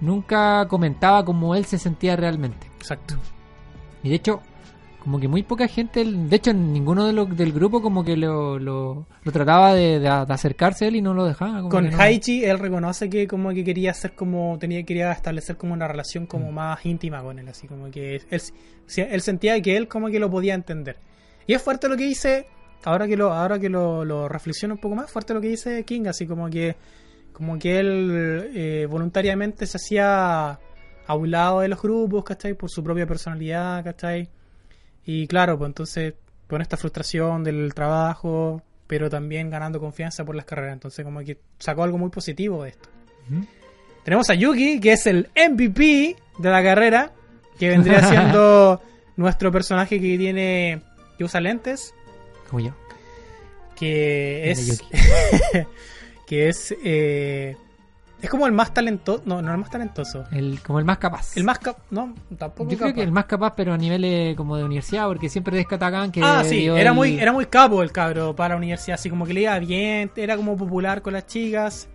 nunca 0.01 0.67
comentaba 0.69 1.25
cómo 1.25 1.55
él 1.55 1.65
se 1.65 1.79
sentía 1.79 2.17
realmente. 2.17 2.67
Exacto. 2.79 3.15
Y 4.03 4.11
de 4.11 4.15
hecho, 4.17 4.41
como 5.03 5.19
que 5.21 5.29
muy 5.29 5.43
poca 5.43 5.69
gente, 5.69 6.05
de 6.05 6.37
hecho 6.37 6.53
ninguno 6.53 7.07
de 7.07 7.13
los 7.13 7.35
del 7.37 7.53
grupo 7.53 7.81
como 7.81 8.05
que 8.05 8.17
lo, 8.17 8.59
lo, 8.59 9.07
lo 9.23 9.33
trataba 9.33 9.73
de, 9.75 9.99
de- 10.01 10.01
de 10.01 10.09
acercarse 10.09 10.85
a 10.85 10.89
él 10.89 10.97
y 10.97 11.03
no 11.03 11.15
lo 11.15 11.25
dejaba. 11.25 11.59
como 11.59 11.69
Con 11.71 11.91
no. 11.91 11.97
Haichi, 11.99 12.45
él 12.45 12.59
reconoce 12.59 13.09
que 13.09 13.27
como 13.29 13.51
que 13.51 13.65
quería 13.65 13.93
hacer 13.93 14.15
como, 14.15 14.57
tenía 14.59 14.83
quería 14.85 15.13
establecer 15.13 15.57
como 15.57 15.73
una 15.75 15.87
relación 15.89 16.25
Mm. 16.25 16.29
como 16.29 16.53
más 16.53 16.85
íntima 16.85 17.23
con 17.23 17.39
él, 17.39 17.49
así 17.49 17.67
como 17.69 17.91
que 17.91 18.17
él, 18.17 18.41
él 18.97 19.21
sentía 19.21 19.61
que 19.63 19.77
él 19.77 19.87
como 19.89 20.09
que 20.09 20.19
lo 20.19 20.31
podía 20.31 20.55
entender. 20.55 20.97
Y 21.47 21.55
es 21.55 21.63
fuerte 21.63 21.89
lo 21.89 21.97
que 21.97 22.05
dice, 22.05 22.47
ahora 22.85 23.07
que 23.07 23.17
lo, 23.17 23.33
ahora 23.33 23.59
que 23.59 23.69
lo, 23.69 24.05
lo 24.05 24.29
reflexiono 24.29 24.75
un 24.75 24.81
poco 24.81 24.97
más, 24.97 25.11
fuerte 25.11 25.35
lo 25.35 25.41
que 25.41 25.49
dice 25.49 25.85
King, 25.85 26.07
así 26.07 26.27
como 26.27 26.49
que, 26.51 26.77
como 27.33 27.59
que 27.59 27.79
él 27.79 28.51
eh, 28.55 28.87
voluntariamente 28.89 29.67
se 29.67 29.77
hacía 29.77 30.59
a 31.07 31.15
un 31.15 31.31
lado 31.31 31.61
de 31.61 31.69
los 31.69 31.81
grupos, 31.81 32.25
¿cachai? 32.25 32.55
Por 32.55 32.71
su 32.71 32.83
propia 32.83 33.07
personalidad, 33.07 33.85
¿cachai? 33.85 34.29
Y 35.05 35.27
claro, 35.27 35.57
pues 35.57 35.69
entonces 35.69 36.15
con 36.49 36.63
esta 36.63 36.77
frustración 36.77 37.45
del 37.45 37.75
trabajo, 37.75 38.63
pero 38.87 39.11
también 39.11 39.51
ganando 39.51 39.81
confianza 39.81 40.25
por 40.25 40.35
las 40.35 40.45
carreras. 40.45 40.75
Entonces, 40.75 41.05
como 41.05 41.21
que 41.21 41.39
sacó 41.59 41.83
algo 41.83 41.99
muy 41.99 42.11
positivo 42.11 42.63
de 42.63 42.71
esto. 42.71 42.89
Tenemos 44.05 44.31
a 44.31 44.35
Yuki, 44.35 44.81
que 44.81 44.93
es 44.93 45.07
el 45.07 45.29
MVP 45.35 46.17
de 46.39 46.51
la 46.51 46.63
carrera, 46.63 47.13
que 47.59 47.69
vendría 47.69 48.03
siendo 48.05 48.81
nuestro 49.17 49.51
personaje 49.51 50.01
que 50.01 50.17
tiene 50.17 50.83
que 51.17 51.25
usa 51.25 51.41
lentes, 51.41 51.95
Como 52.51 52.61
yo. 52.61 52.73
que 53.75 54.51
es 54.51 54.83
que 56.27 56.49
es 56.49 56.75
eh, 56.85 57.57
es 58.23 58.31
como 58.31 58.47
el 58.47 58.53
más 58.53 58.73
talentoso, 58.73 59.23
no, 59.27 59.43
no 59.43 59.53
el 59.53 59.59
más 59.59 59.71
talentoso. 59.71 60.25
El, 60.33 60.59
como 60.63 60.79
el 60.79 60.85
más 60.87 60.97
capaz. 60.99 61.37
El 61.37 61.45
más 61.45 61.59
cap 61.59 61.77
no, 61.91 62.15
tampoco 62.39 62.71
Yo 62.71 62.79
creo 62.79 62.89
capaz. 62.89 62.95
que 62.95 63.03
el 63.03 63.13
más 63.13 63.27
capaz, 63.27 63.55
pero 63.55 63.75
a 63.75 63.77
niveles 63.77 64.35
como 64.37 64.57
de 64.57 64.65
universidad, 64.65 65.07
porque 65.07 65.29
siempre 65.29 65.57
destacan 65.57 66.11
que. 66.11 66.23
Ah, 66.25 66.43
sí, 66.43 66.65
era 66.67 66.91
el- 66.91 66.95
muy, 66.97 67.19
era 67.21 67.33
muy 67.33 67.45
capo 67.47 67.83
el 67.83 67.93
cabro 67.93 68.35
para 68.35 68.55
la 68.55 68.57
universidad, 68.57 68.95
así 68.95 69.11
como 69.11 69.27
que 69.27 69.35
le 69.35 69.43
iba 69.43 69.59
bien, 69.59 70.11
era 70.17 70.37
como 70.37 70.57
popular 70.57 71.03
con 71.03 71.13
las 71.13 71.27
chicas. 71.27 71.89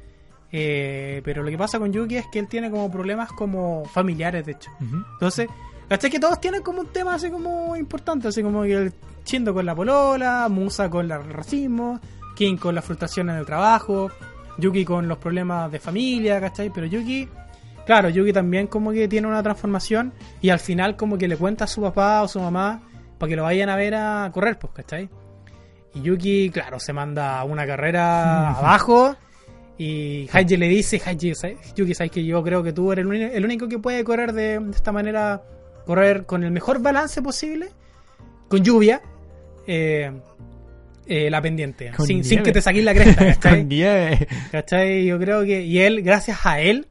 eh, 0.54 1.22
pero 1.26 1.44
lo 1.44 1.50
que 1.50 1.58
pasa 1.58 1.80
con 1.80 1.92
Yuki 1.92 2.18
es 2.18 2.26
que 2.32 2.38
él 2.40 2.48
tiene 2.48 2.70
como 2.70 2.92
problemas 2.92 3.32
como 3.32 3.84
familiares, 3.86 4.46
de 4.46 4.52
hecho. 4.52 4.70
Entonces, 5.14 5.48
¿cachai? 5.92 6.10
Que 6.10 6.22
todos 6.22 6.40
tienen 6.40 6.62
como 6.62 6.80
un 6.80 6.88
tema 6.88 7.16
así 7.16 7.30
como 7.30 7.76
importante, 7.76 8.30
así 8.30 8.42
como 8.42 8.64
que 8.64 8.76
el 8.76 8.94
Chindo 9.26 9.54
con 9.54 9.66
la 9.66 9.76
polola, 9.76 10.48
Musa 10.50 10.90
con 10.90 11.12
el 11.12 11.34
racismo, 11.34 12.00
King 12.34 12.56
con 12.56 12.74
la 12.74 12.82
frustración 12.82 13.30
en 13.30 13.36
el 13.36 13.46
trabajo, 13.46 14.10
Yuki 14.58 14.86
con 14.86 15.10
los 15.10 15.18
problemas 15.18 15.70
de 15.70 15.80
familia, 15.80 16.40
¿cachai? 16.40 16.70
Pero 16.70 16.88
Yuki, 16.88 17.28
claro, 17.86 18.08
Yuki 18.08 18.32
también 18.32 18.68
como 18.68 18.94
que 18.94 19.10
tiene 19.10 19.28
una 19.28 19.44
transformación 19.44 20.14
y 20.40 20.50
al 20.50 20.60
final 20.60 20.96
como 20.96 21.18
que 21.18 21.28
le 21.28 21.36
cuenta 21.36 21.66
a 21.66 21.68
su 21.68 21.82
papá 21.82 22.22
o 22.22 22.28
su 22.30 22.40
mamá 22.40 22.80
para 23.18 23.30
que 23.30 23.36
lo 23.36 23.44
vayan 23.44 23.68
a 23.68 23.76
ver 23.76 23.94
a 23.96 24.32
correr, 24.34 24.58
pues, 24.58 24.72
¿cachai? 24.72 25.10
Y 25.94 26.04
Yuki, 26.04 26.52
claro, 26.52 26.80
se 26.80 26.94
manda 26.94 27.44
una 27.44 27.68
carrera 27.68 28.52
abajo. 28.58 29.18
Y 29.78 30.30
Haiji 30.32 30.56
le 30.56 30.70
dice, 30.70 31.00
¿sabes? 31.00 31.74
Yuki, 31.76 31.96
sabes 31.96 32.12
que 32.12 32.24
yo 32.24 32.42
creo 32.44 32.64
que 32.64 32.72
tú 32.72 32.94
eres 32.94 33.06
el, 33.06 33.44
único 33.44 33.68
que 33.68 33.78
puede 33.78 34.06
correr 34.06 34.32
de, 34.32 34.58
de 34.60 34.72
esta 34.72 34.94
manera, 34.94 35.42
correr 35.86 36.26
con 36.26 36.44
el 36.44 36.52
mejor 36.52 36.82
balance 36.82 37.22
posible, 37.22 37.70
con 38.48 38.64
lluvia, 38.64 39.02
eh, 39.68 40.12
eh, 41.08 41.30
la 41.30 41.42
pendiente, 41.42 41.92
sin, 42.06 42.22
que 42.44 42.52
te 42.52 42.62
saques 42.62 42.84
la 42.84 42.94
cresta, 42.94 43.26
¿cachai? 43.34 43.60
Con 43.60 43.70
nieve. 43.70 44.28
¿Cachai? 44.52 45.06
Yo 45.06 45.20
creo 45.20 45.44
que, 45.44 45.62
y 45.64 45.80
él, 45.80 46.02
gracias 46.04 46.46
a 46.46 46.60
él, 46.62 46.88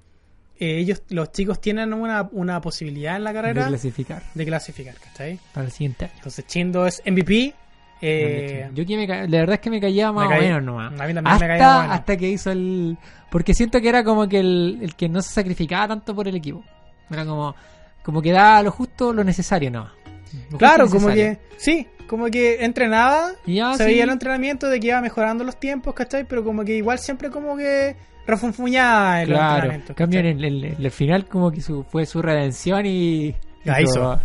eh, 0.58 0.78
ellos, 0.78 1.02
los 1.08 1.32
chicos 1.32 1.60
tienen 1.60 1.92
una, 1.94 2.28
una 2.32 2.60
posibilidad 2.60 3.16
en 3.16 3.24
la 3.24 3.30
De 3.32 3.36
carrera 3.36 3.66
clasificar 3.68 4.22
de 4.34 4.44
clasificar, 4.44 4.94
¿cachai? 4.96 5.38
para 5.54 5.66
el 5.66 5.72
siguiente 5.72 6.04
año. 6.06 6.14
Entonces 6.16 6.46
Chindo 6.46 6.86
es 6.86 7.02
MVP. 7.06 7.54
Eh, 8.02 8.70
Yo 8.74 8.86
que 8.86 8.96
me 8.96 9.06
ca- 9.06 9.26
la 9.26 9.38
verdad 9.40 9.54
es 9.54 9.60
que 9.60 9.70
me 9.70 9.78
caía 9.80 10.10
más 10.12 10.26
me 10.28 10.34
o 10.34 10.38
caí- 10.38 10.46
menos 10.48 10.62
nomás. 10.62 10.88
a 10.88 11.06
mí 11.06 11.14
también 11.14 11.26
hasta, 11.26 11.44
me 11.46 11.48
caía 11.48 11.76
bueno. 11.76 11.92
hasta 11.92 12.16
que 12.16 12.28
hizo 12.28 12.50
el. 12.50 12.96
Porque 13.30 13.52
siento 13.54 13.80
que 13.80 13.88
era 13.90 14.02
como 14.04 14.26
que 14.28 14.40
el, 14.40 14.78
el 14.82 14.94
que 14.96 15.08
no 15.08 15.20
se 15.22 15.32
sacrificaba 15.34 15.88
tanto 15.88 16.14
por 16.14 16.26
el 16.26 16.34
equipo. 16.36 16.64
Era 17.10 17.24
como, 17.26 17.54
como 18.02 18.22
que 18.22 18.32
daba 18.32 18.62
lo 18.62 18.70
justo, 18.70 19.12
lo 19.12 19.24
necesario. 19.24 19.70
Lo 19.70 19.84
justo 19.84 20.58
Claro, 20.58 20.88
como 20.88 21.08
que, 21.08 21.38
sí, 21.56 21.86
como 22.06 22.26
que 22.26 22.64
entrenaba, 22.64 23.32
ya, 23.46 23.74
se 23.74 23.84
sí. 23.84 23.90
veía 23.90 24.04
el 24.04 24.10
entrenamiento 24.10 24.68
de 24.68 24.80
que 24.80 24.88
iba 24.88 25.00
mejorando 25.00 25.44
los 25.44 25.58
tiempos, 25.58 25.94
¿cachai? 25.94 26.24
Pero 26.24 26.42
como 26.44 26.64
que 26.64 26.76
igual 26.76 26.98
siempre 26.98 27.30
como 27.30 27.56
que 27.56 27.96
refunfuñaba 28.26 29.22
el 29.22 29.28
Claro, 29.28 29.54
entrenamiento. 29.54 29.92
en 29.92 29.96
cambio 29.96 30.20
en 30.20 30.26
el, 30.26 30.44
el- 30.44 30.76
el 30.84 30.90
final 30.90 31.26
como 31.26 31.50
que 31.50 31.60
su, 31.60 31.84
fue 31.84 32.06
su 32.06 32.22
redención 32.22 32.86
y... 32.86 33.34
La 33.64 33.80
hizo. 33.82 34.18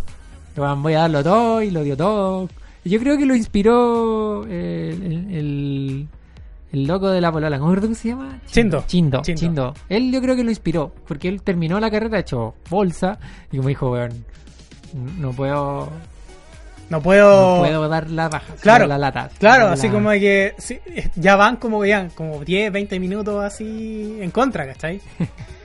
"Lo- 0.56 0.76
voy 0.78 0.94
a 0.94 1.00
darlo 1.02 1.22
todo 1.24 1.62
y 1.62 1.70
lo 1.72 1.84
dio 1.84 1.98
todo. 1.98 2.48
Yo 2.86 3.00
creo 3.00 3.18
que 3.18 3.26
lo 3.26 3.36
inspiró 3.36 4.46
eh, 4.48 4.92
el, 4.96 5.36
el, 5.36 6.08
el 6.72 6.86
loco 6.88 7.10
de 7.10 7.22
la 7.22 7.32
polola, 7.32 7.58
¿cómo 7.60 7.74
que 7.90 7.96
se 7.96 8.10
llama? 8.10 8.40
Chindo. 8.48 8.84
Chindo, 8.88 9.22
Chindo. 9.22 9.40
Chindo. 9.40 9.74
Él 9.90 10.12
yo 10.12 10.22
creo 10.22 10.36
que 10.36 10.44
lo 10.44 10.50
inspiró, 10.50 10.94
porque 11.08 11.28
él 11.30 11.42
terminó 11.42 11.80
la 11.80 11.90
carrera 11.92 12.20
hecho 12.20 12.56
bolsa 12.70 13.18
y 13.52 13.58
como 13.58 13.70
dijo, 13.70 13.92
weón, 13.92 14.26
no 15.20 15.32
puedo, 15.32 15.90
No 16.90 17.02
puedo... 17.02 17.56
no 17.56 17.62
puedo 17.62 17.88
dar 17.90 18.10
la 18.10 18.30
baja, 18.30 18.54
Claro, 18.62 18.88
la 18.88 18.98
lata. 18.98 19.30
Claro, 19.40 19.66
la- 19.68 19.74
así 19.74 19.90
como 19.90 20.10
que 20.12 20.54
sí, 20.58 20.80
ya 21.16 21.36
van 21.36 21.58
como 21.58 21.82
que 21.82 21.90
ya, 21.90 22.10
como 22.16 22.44
10, 22.44 22.72
20 22.72 23.00
minutos 23.00 23.44
así 23.44 24.18
en 24.22 24.32
contra, 24.32 24.66
¿cachai? 24.68 25.02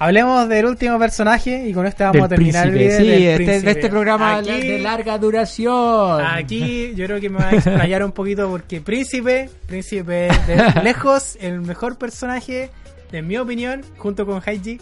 Hablemos 0.00 0.48
del 0.48 0.64
último 0.66 0.96
personaje 0.98 1.66
y 1.68 1.72
con 1.72 1.84
este 1.84 2.04
vamos 2.04 2.14
del 2.14 2.22
a 2.24 2.28
terminar 2.28 2.70
príncipe, 2.70 2.96
el 2.96 3.02
video. 3.02 3.18
sí, 3.18 3.24
del 3.24 3.30
este, 3.32 3.44
príncipe. 3.44 3.70
este 3.72 3.88
programa 3.88 4.36
Aquí- 4.36 4.68
de 4.68 4.78
larga 4.78 5.18
duración. 5.18 6.20
Aquí 6.24 6.94
yo 6.94 7.06
creo 7.06 7.20
que 7.20 7.28
me 7.28 7.38
va 7.38 7.48
a 7.48 7.52
explayar 7.54 8.04
un 8.04 8.12
poquito 8.12 8.48
porque 8.48 8.80
Príncipe, 8.80 9.50
Príncipe 9.66 10.28
de 10.46 10.80
lejos, 10.84 11.36
el 11.40 11.60
mejor 11.62 11.98
personaje, 11.98 12.70
en 13.10 13.26
mi 13.26 13.38
opinión, 13.38 13.82
junto 13.96 14.24
con 14.24 14.40
Haiji, 14.46 14.78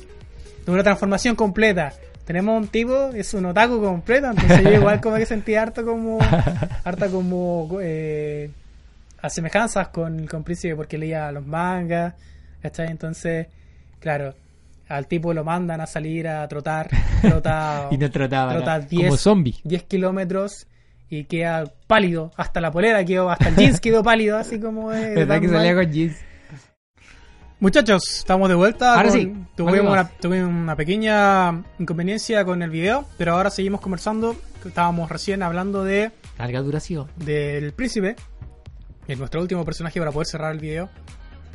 de 0.66 0.70
una 0.72 0.82
transformación 0.82 1.34
completa. 1.34 1.94
Tenemos 2.26 2.60
un 2.60 2.68
tipo, 2.68 3.10
es 3.14 3.32
un 3.32 3.46
otaku 3.46 3.80
completo, 3.80 4.26
entonces 4.30 4.62
yo 4.64 4.72
igual 4.72 5.00
como 5.00 5.16
que 5.16 5.24
sentí 5.24 5.54
harto 5.54 5.82
como, 5.86 6.18
harta 6.84 7.08
como 7.08 7.78
eh, 7.80 8.50
asemejanzas 9.22 9.88
con, 9.88 10.26
con 10.26 10.42
Príncipe 10.44 10.76
porque 10.76 10.98
leía 10.98 11.32
los 11.32 11.46
mangas, 11.46 12.12
¿cachai? 12.60 12.88
Entonces, 12.90 13.46
claro, 14.00 14.34
al 14.88 15.06
tipo 15.06 15.32
lo 15.34 15.44
mandan 15.44 15.80
a 15.80 15.86
salir 15.86 16.28
a 16.28 16.46
trotar, 16.48 16.88
trota, 17.22 17.88
y 17.90 17.98
no 17.98 18.10
trataba 18.10 18.52
trota 18.52 18.76
era 18.76 18.86
10 18.86 19.04
como 19.06 19.16
zombie. 19.16 19.56
10 19.64 19.82
kilómetros 19.84 20.66
y 21.08 21.24
queda 21.24 21.64
pálido. 21.86 22.32
Hasta 22.36 22.60
la 22.60 22.70
polera 22.70 23.04
quedó, 23.04 23.30
hasta 23.30 23.48
el 23.48 23.56
jeans 23.56 23.80
quedó 23.80 24.02
pálido, 24.02 24.36
así 24.38 24.58
como 24.60 24.90
de 24.90 25.14
¿Verdad 25.14 25.40
que 25.40 25.48
salía 25.48 25.74
con 25.74 25.90
jeans? 25.92 26.16
Muchachos, 27.58 28.02
estamos 28.18 28.48
de 28.50 28.54
vuelta. 28.54 28.94
Ahora 28.96 29.08
con- 29.08 29.18
sí, 29.18 29.24
Tuvimos 29.56 29.56
volvemos. 29.78 29.92
una, 29.92 30.08
tuvimos 30.20 30.48
una 30.50 30.76
pequeña 30.76 31.62
inconveniencia 31.78 32.44
con 32.44 32.62
el 32.62 32.70
video, 32.70 33.06
pero 33.16 33.32
ahora 33.34 33.50
seguimos 33.50 33.80
conversando. 33.80 34.36
Estábamos 34.64 35.08
recién 35.10 35.42
hablando 35.42 35.84
de 35.84 36.10
Larga 36.38 36.60
duración. 36.60 37.06
del 37.16 37.72
príncipe, 37.72 38.16
es 39.06 39.16
nuestro 39.18 39.40
último 39.40 39.64
personaje 39.64 39.98
para 40.00 40.10
poder 40.12 40.26
cerrar 40.26 40.52
el 40.52 40.58
video. 40.58 40.90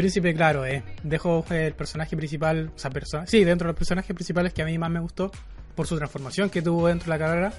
Príncipe, 0.02 0.34
claro, 0.34 0.66
eh, 0.66 0.84
dejo 1.04 1.46
el 1.50 1.74
personaje 1.74 2.16
principal, 2.18 2.72
o 2.76 2.80
sea, 2.80 2.90
persona, 2.92 3.26
sí, 3.28 3.44
dentro 3.44 3.68
de 3.68 3.74
los 3.74 3.78
personajes 3.78 4.14
principales 4.16 4.54
que 4.54 4.62
a 4.62 4.66
mí 4.66 4.78
más 4.78 4.90
me 4.90 5.00
gustó 5.00 5.32
por 5.76 5.88
su 5.88 5.96
transformación 5.98 6.50
que 6.50 6.62
tuvo 6.62 6.88
dentro 6.88 7.12
de 7.12 7.20
la 7.20 7.26
carrera, 7.26 7.54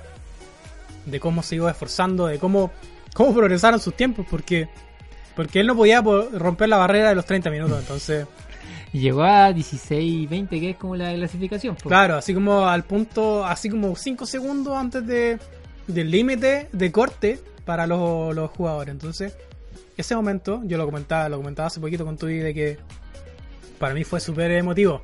de 1.07 1.21
cómo 1.21 1.43
se 1.43 1.57
iba 1.57 1.71
esforzando, 1.71 2.27
de 2.27 2.39
cómo, 2.39 2.71
cómo 3.15 3.35
progresaron 3.35 3.81
sus 3.81 3.95
tiempos, 3.97 4.27
porque 4.31 4.69
porque 5.35 5.61
él 5.61 5.67
no 5.67 5.75
podía 5.75 6.03
po- 6.03 6.29
romper 6.33 6.69
la 6.69 6.77
barrera 6.77 7.09
de 7.09 7.15
los 7.15 7.25
30 7.25 7.49
minutos, 7.51 7.79
entonces, 7.81 8.27
llegó 8.93 9.23
a 9.23 9.53
16 9.53 10.29
20, 10.29 10.61
que 10.61 10.71
es 10.71 10.77
como 10.77 10.95
la 10.95 11.13
clasificación. 11.15 11.75
claro, 11.77 12.17
así 12.17 12.35
como 12.35 12.67
al 12.67 12.85
punto, 12.85 13.45
así 13.47 13.71
como 13.71 13.97
5 13.97 14.27
segundos 14.27 14.77
antes 14.77 15.07
de 15.07 15.39
del 15.87 16.11
límite 16.11 16.69
de 16.73 16.93
corte 16.93 17.41
para 17.65 17.87
los, 17.87 18.35
los 18.35 18.51
jugadores, 18.51 18.93
entonces 18.93 19.35
ese 19.97 20.15
momento, 20.15 20.63
yo 20.65 20.79
lo 20.79 20.87
comentaba, 20.87 21.29
lo 21.29 21.39
comentaba 21.39 21.69
hace 21.69 21.81
poquito 21.81 22.05
con 22.05 22.17
Tui 22.17 22.39
de 22.39 22.55
que 22.55 22.79
para 23.79 23.95
mí 23.95 24.05
fue 24.05 24.21
súper 24.21 24.51
emotivo. 24.53 25.03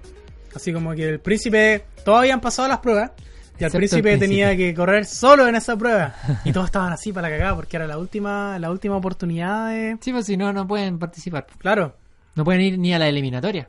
Así 0.55 0.73
como 0.73 0.95
que 0.95 1.09
el 1.09 1.21
príncipe, 1.21 1.85
todos 2.05 2.21
habían 2.21 2.41
pasado 2.41 2.69
las 2.69 2.79
pruebas, 2.79 3.13
y 3.59 3.65
el 3.65 3.71
príncipe, 3.73 4.03
príncipe. 4.03 4.27
tenía 4.27 4.57
que 4.57 4.73
correr 4.73 5.05
solo 5.05 5.49
en 5.49 5.57
esa 5.57 5.77
prueba. 5.77 6.15
Y 6.45 6.53
todos 6.53 6.67
estaban 6.67 6.93
así 6.93 7.13
para 7.13 7.29
la 7.29 7.37
cagada, 7.37 7.57
porque 7.57 7.77
era 7.77 7.87
la 7.87 7.99
última, 7.99 8.59
la 8.59 8.71
última 8.71 8.97
oportunidad 8.97 9.71
de. 9.71 9.99
Sí, 10.01 10.13
pues 10.13 10.27
si 10.27 10.37
no, 10.37 10.53
no 10.53 10.67
pueden 10.67 10.99
participar. 10.99 11.47
Claro. 11.59 11.97
No 12.37 12.45
pueden 12.45 12.61
ir 12.61 12.79
ni 12.79 12.95
a 12.95 13.01
la 13.01 13.09
eliminatoria. 13.09 13.69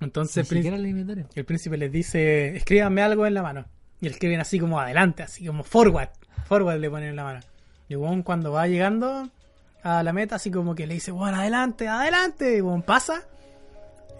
Entonces 0.00 0.50
Ni 0.50 0.56
el, 0.58 0.62
príncipe, 0.62 1.26
el 1.34 1.44
príncipe 1.44 1.76
les 1.76 1.92
dice, 1.92 2.56
escríbanme 2.56 3.02
algo 3.02 3.26
en 3.26 3.34
la 3.34 3.42
mano. 3.42 3.66
Y 4.00 4.06
escriben 4.06 4.40
así 4.40 4.58
como 4.58 4.80
adelante, 4.80 5.24
así 5.24 5.44
como 5.44 5.62
forward. 5.62 6.08
Forward 6.46 6.78
le 6.78 6.88
ponen 6.88 7.10
en 7.10 7.16
la 7.16 7.24
mano. 7.24 7.40
Y 7.88 7.96
weón 7.96 8.22
cuando 8.22 8.52
va 8.52 8.66
llegando 8.66 9.28
a 9.88 10.02
la 10.02 10.12
meta, 10.12 10.36
así 10.36 10.50
como 10.50 10.74
que 10.74 10.86
le 10.86 10.94
dice, 10.94 11.10
bueno, 11.10 11.38
adelante, 11.38 11.88
adelante. 11.88 12.56
Y 12.58 12.60
weón 12.60 12.82
pasa. 12.82 13.22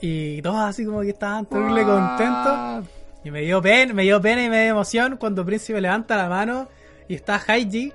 Y 0.00 0.40
todos 0.42 0.60
así 0.60 0.84
como 0.84 1.00
que 1.00 1.10
estaban 1.10 1.46
terrible 1.46 1.82
contentos. 1.84 2.86
Y 3.24 3.30
me 3.30 3.40
dio 3.42 3.60
pena, 3.60 3.92
me 3.94 4.04
dio 4.04 4.20
pena 4.20 4.44
y 4.44 4.48
me 4.48 4.62
dio 4.62 4.70
emoción 4.70 5.16
cuando 5.16 5.44
Príncipe 5.44 5.80
levanta 5.80 6.16
la 6.16 6.28
mano 6.28 6.68
y 7.08 7.14
está 7.14 7.40
Haiji 7.46 7.92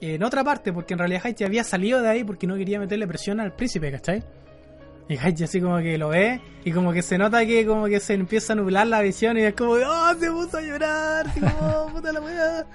en 0.00 0.22
otra 0.22 0.44
parte, 0.44 0.72
porque 0.72 0.92
en 0.92 0.98
realidad 0.98 1.22
Haiji 1.24 1.44
había 1.44 1.64
salido 1.64 2.02
de 2.02 2.08
ahí 2.10 2.24
porque 2.24 2.46
no 2.46 2.56
quería 2.56 2.78
meterle 2.78 3.06
presión 3.06 3.40
al 3.40 3.52
príncipe, 3.54 3.90
¿cachai? 3.90 4.22
Y 5.08 5.16
Haiji 5.16 5.44
así 5.44 5.60
como 5.60 5.78
que 5.78 5.96
lo 5.96 6.08
ve 6.08 6.40
y 6.64 6.72
como 6.72 6.92
que 6.92 7.00
se 7.00 7.16
nota 7.16 7.46
que 7.46 7.64
como 7.64 7.86
que 7.86 8.00
se 8.00 8.12
empieza 8.14 8.52
a 8.52 8.56
nublar 8.56 8.86
la 8.88 9.00
visión 9.00 9.38
y 9.38 9.42
es 9.42 9.54
como, 9.54 9.72
¡oh! 9.72 10.14
Se 10.20 10.30
puso 10.30 10.58
a 10.58 10.60
llorar, 10.60 11.26
así 11.28 11.40
como, 11.40 11.56
"Oh, 11.62 11.88
puta 11.88 12.12
la 12.12 12.20
weá. 12.20 12.66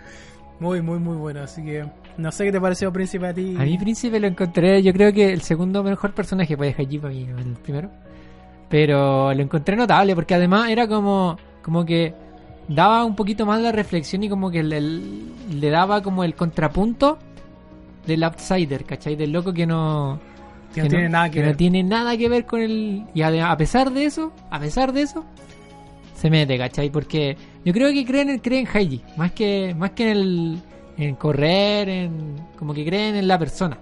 Muy, 0.61 0.79
muy, 0.79 0.99
muy 0.99 1.17
bueno, 1.17 1.41
así 1.41 1.63
que 1.63 1.83
no 2.17 2.31
sé 2.31 2.45
qué 2.45 2.51
te 2.51 2.61
pareció 2.61 2.93
Príncipe 2.93 3.25
a 3.25 3.33
ti. 3.33 3.55
A 3.57 3.63
mí 3.63 3.79
Príncipe 3.79 4.19
lo 4.19 4.27
encontré, 4.27 4.83
yo 4.83 4.93
creo 4.93 5.11
que 5.11 5.33
el 5.33 5.41
segundo 5.41 5.81
mejor 5.81 6.13
personaje, 6.13 6.55
pues 6.55 6.77
Haji 6.77 6.99
para 6.99 7.11
mí, 7.11 7.27
el 7.35 7.53
primero. 7.55 7.89
Pero 8.69 9.33
lo 9.33 9.41
encontré 9.41 9.75
notable 9.75 10.13
porque 10.13 10.35
además 10.35 10.69
era 10.69 10.87
como, 10.87 11.35
como 11.63 11.83
que 11.83 12.13
daba 12.67 13.03
un 13.05 13.15
poquito 13.15 13.43
más 13.47 13.59
la 13.59 13.71
reflexión 13.71 14.21
y 14.21 14.29
como 14.29 14.51
que 14.51 14.61
le, 14.61 14.79
le 14.79 15.69
daba 15.71 16.03
como 16.03 16.23
el 16.23 16.35
contrapunto 16.35 17.17
del 18.05 18.23
outsider, 18.23 18.85
¿cachai? 18.85 19.15
Del 19.15 19.31
loco 19.31 19.53
que 19.53 19.65
no... 19.65 20.19
Que 20.75 20.83
no 20.83 20.89
tiene 20.89 21.09
nada 21.09 21.31
que 21.31 21.39
no 21.39 21.47
ver. 21.47 21.57
tiene 21.57 21.81
nada 21.83 22.15
que 22.15 22.29
ver 22.29 22.45
con 22.45 22.61
el... 22.61 23.03
Y 23.15 23.23
a, 23.23 23.51
a 23.51 23.57
pesar 23.57 23.91
de 23.91 24.05
eso, 24.05 24.31
a 24.51 24.59
pesar 24.59 24.93
de 24.93 25.01
eso, 25.01 25.25
se 26.21 26.29
mete, 26.29 26.57
¿cachai? 26.57 26.89
Porque 26.91 27.35
yo 27.65 27.73
creo 27.73 27.91
que 27.91 28.05
creen 28.05 28.29
en, 28.29 28.39
creen 28.39 28.67
en 28.67 28.77
Heiji, 28.77 29.01
más 29.17 29.31
que, 29.31 29.73
más 29.77 29.91
que 29.91 30.03
en 30.03 30.17
el... 30.17 30.59
En 30.97 31.15
correr, 31.15 31.89
en... 31.89 32.35
Como 32.59 32.73
que 32.73 32.85
creen 32.85 33.15
en 33.15 33.27
la 33.27 33.39
persona. 33.39 33.77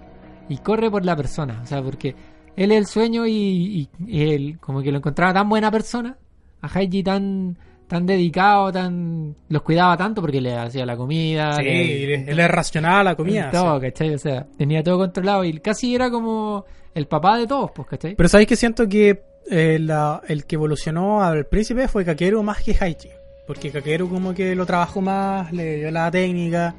Y 0.48 0.56
corre 0.58 0.90
por 0.90 1.04
la 1.04 1.14
persona, 1.16 1.60
o 1.62 1.66
sea, 1.66 1.82
porque 1.82 2.14
él 2.56 2.72
es 2.72 2.78
el 2.78 2.86
sueño 2.86 3.26
y, 3.26 3.32
y- 3.32 3.88
y 4.06 4.22
él 4.32 4.58
como 4.58 4.80
que 4.82 4.90
lo 4.90 4.98
encontraba 4.98 5.32
tan 5.34 5.48
buena 5.48 5.70
persona, 5.70 6.16
a 6.62 6.68
Heiji 6.78 7.02
tan 7.02 7.56
tan 7.86 8.06
dedicado, 8.06 8.70
tan 8.70 9.34
los 9.48 9.62
cuidaba 9.62 9.96
tanto 9.96 10.20
porque 10.20 10.40
le 10.40 10.54
hacía 10.54 10.86
la 10.86 10.96
comida, 10.96 11.56
Sí, 11.56 11.62
le- 11.64 12.14
él 12.30 12.38
es 12.38 12.48
racional 12.50 13.04
la 13.04 13.16
comida. 13.16 13.50
todo. 13.50 13.80
¿cachai? 13.80 14.14
O 14.14 14.18
sea, 14.18 14.46
tenía 14.56 14.82
todo 14.82 14.96
controlado 14.98 15.44
y 15.44 15.58
casi 15.58 15.94
era 15.94 16.08
como 16.10 16.64
el 16.94 17.06
papá 17.06 17.36
de 17.36 17.46
todos, 17.48 17.70
pues, 17.72 17.88
¿cachai? 17.88 18.14
Pero 18.14 18.28
sabéis 18.28 18.48
que 18.48 18.56
siento 18.56 18.88
que 18.88 19.22
eh, 19.50 19.78
la- 19.80 20.20
el 20.28 20.44
que 20.46 20.54
evolucionó 20.56 21.22
al 21.22 21.44
príncipe 21.46 21.88
fue 21.88 22.04
Kakeru 22.04 22.42
más 22.42 22.62
que 22.62 22.76
Haichi. 22.78 23.10
Porque 23.46 23.70
Kakeru 23.70 24.08
como 24.08 24.32
que 24.32 24.54
lo 24.54 24.64
trabajó 24.64 25.00
más, 25.00 25.52
le 25.52 25.76
dio 25.78 25.90
la 25.90 26.10
técnica. 26.10 26.74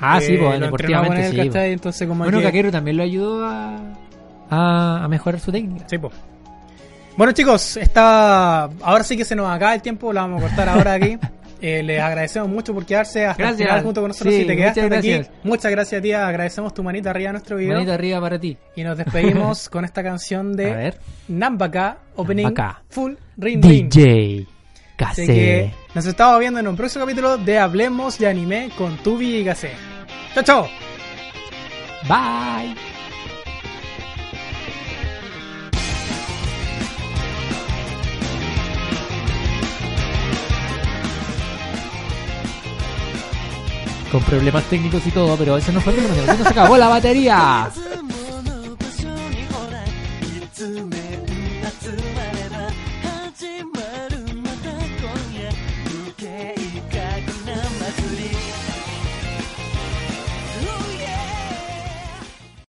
ah, 0.00 0.20
sí, 0.20 0.34
eh, 0.34 0.38
pues, 0.42 0.60
deportivamente 0.60 1.24
él, 1.26 1.30
sí. 1.32 1.36
pues. 1.36 1.46
¿cachai? 1.48 1.72
Entonces 1.72 2.06
como 2.08 2.24
Bueno, 2.24 2.38
que... 2.38 2.44
Kakeru 2.44 2.70
también 2.70 2.96
lo 2.96 3.02
ayudó 3.02 3.44
a, 3.46 3.76
a, 4.50 5.04
a 5.04 5.08
mejorar 5.08 5.40
su 5.40 5.50
técnica. 5.50 5.86
Sí, 5.88 5.98
po. 5.98 6.10
Bueno 7.16 7.32
chicos, 7.32 7.76
está... 7.78 8.64
ahora 8.82 9.02
sí 9.02 9.16
que 9.16 9.24
se 9.24 9.34
nos 9.34 9.48
acaba 9.50 9.74
el 9.74 9.80
tiempo, 9.82 10.12
lo 10.12 10.20
vamos 10.20 10.42
a 10.42 10.46
cortar 10.48 10.68
ahora 10.68 10.92
aquí. 10.94 11.18
Eh, 11.68 11.82
les 11.82 12.00
agradecemos 12.00 12.48
mucho 12.48 12.72
por 12.72 12.86
quedarse 12.86 13.26
hasta 13.26 13.42
Gracias. 13.42 13.60
el 13.60 13.66
final 13.66 13.82
junto 13.82 14.00
con 14.02 14.08
nosotros. 14.08 14.32
Sí, 14.34 14.42
si 14.42 14.46
te 14.46 14.56
quedaste 14.56 14.80
hasta 14.82 14.98
aquí, 14.98 15.10
gracias. 15.10 15.34
muchas 15.42 15.70
gracias 15.72 16.00
tía. 16.02 16.28
Agradecemos 16.28 16.72
tu 16.72 16.84
manita 16.84 17.10
arriba 17.10 17.30
a 17.30 17.32
nuestro 17.32 17.56
video. 17.56 17.74
Manita 17.74 17.94
arriba 17.94 18.20
para 18.20 18.38
ti. 18.38 18.56
Y 18.76 18.84
nos 18.84 18.96
despedimos 18.96 19.68
con 19.70 19.84
esta 19.84 20.02
canción 20.04 20.52
A 20.52 20.56
de 20.56 20.74
ver. 20.74 20.98
Nambaka, 21.26 21.98
opening 22.14 22.44
Nambaka. 22.44 22.82
full 22.88 23.14
ring 23.36 23.64
ring. 23.64 23.88
DJ 23.90 24.46
Así 24.98 25.26
que 25.26 25.72
nos 25.94 26.06
estamos 26.06 26.38
viendo 26.38 26.60
en 26.60 26.68
un 26.68 26.76
próximo 26.76 27.04
capítulo 27.04 27.36
de 27.36 27.58
Hablemos 27.58 28.16
de 28.18 28.28
Anime 28.28 28.70
con 28.78 28.96
Tubi 28.98 29.36
y 29.36 29.44
Gase. 29.44 29.72
¡Chao, 30.34 30.44
chao! 30.44 30.68
Bye. 32.08 32.95
Con 44.16 44.24
problemas 44.24 44.64
técnicos 44.64 45.06
y 45.06 45.10
todo, 45.10 45.36
pero 45.36 45.58
eso 45.58 45.70
no 45.72 45.80
fue 45.82 45.92
problema, 45.92 46.32
se 46.32 46.38
nos 46.38 46.46
acabó 46.46 46.78
la 46.78 46.88
batería. 46.88 47.70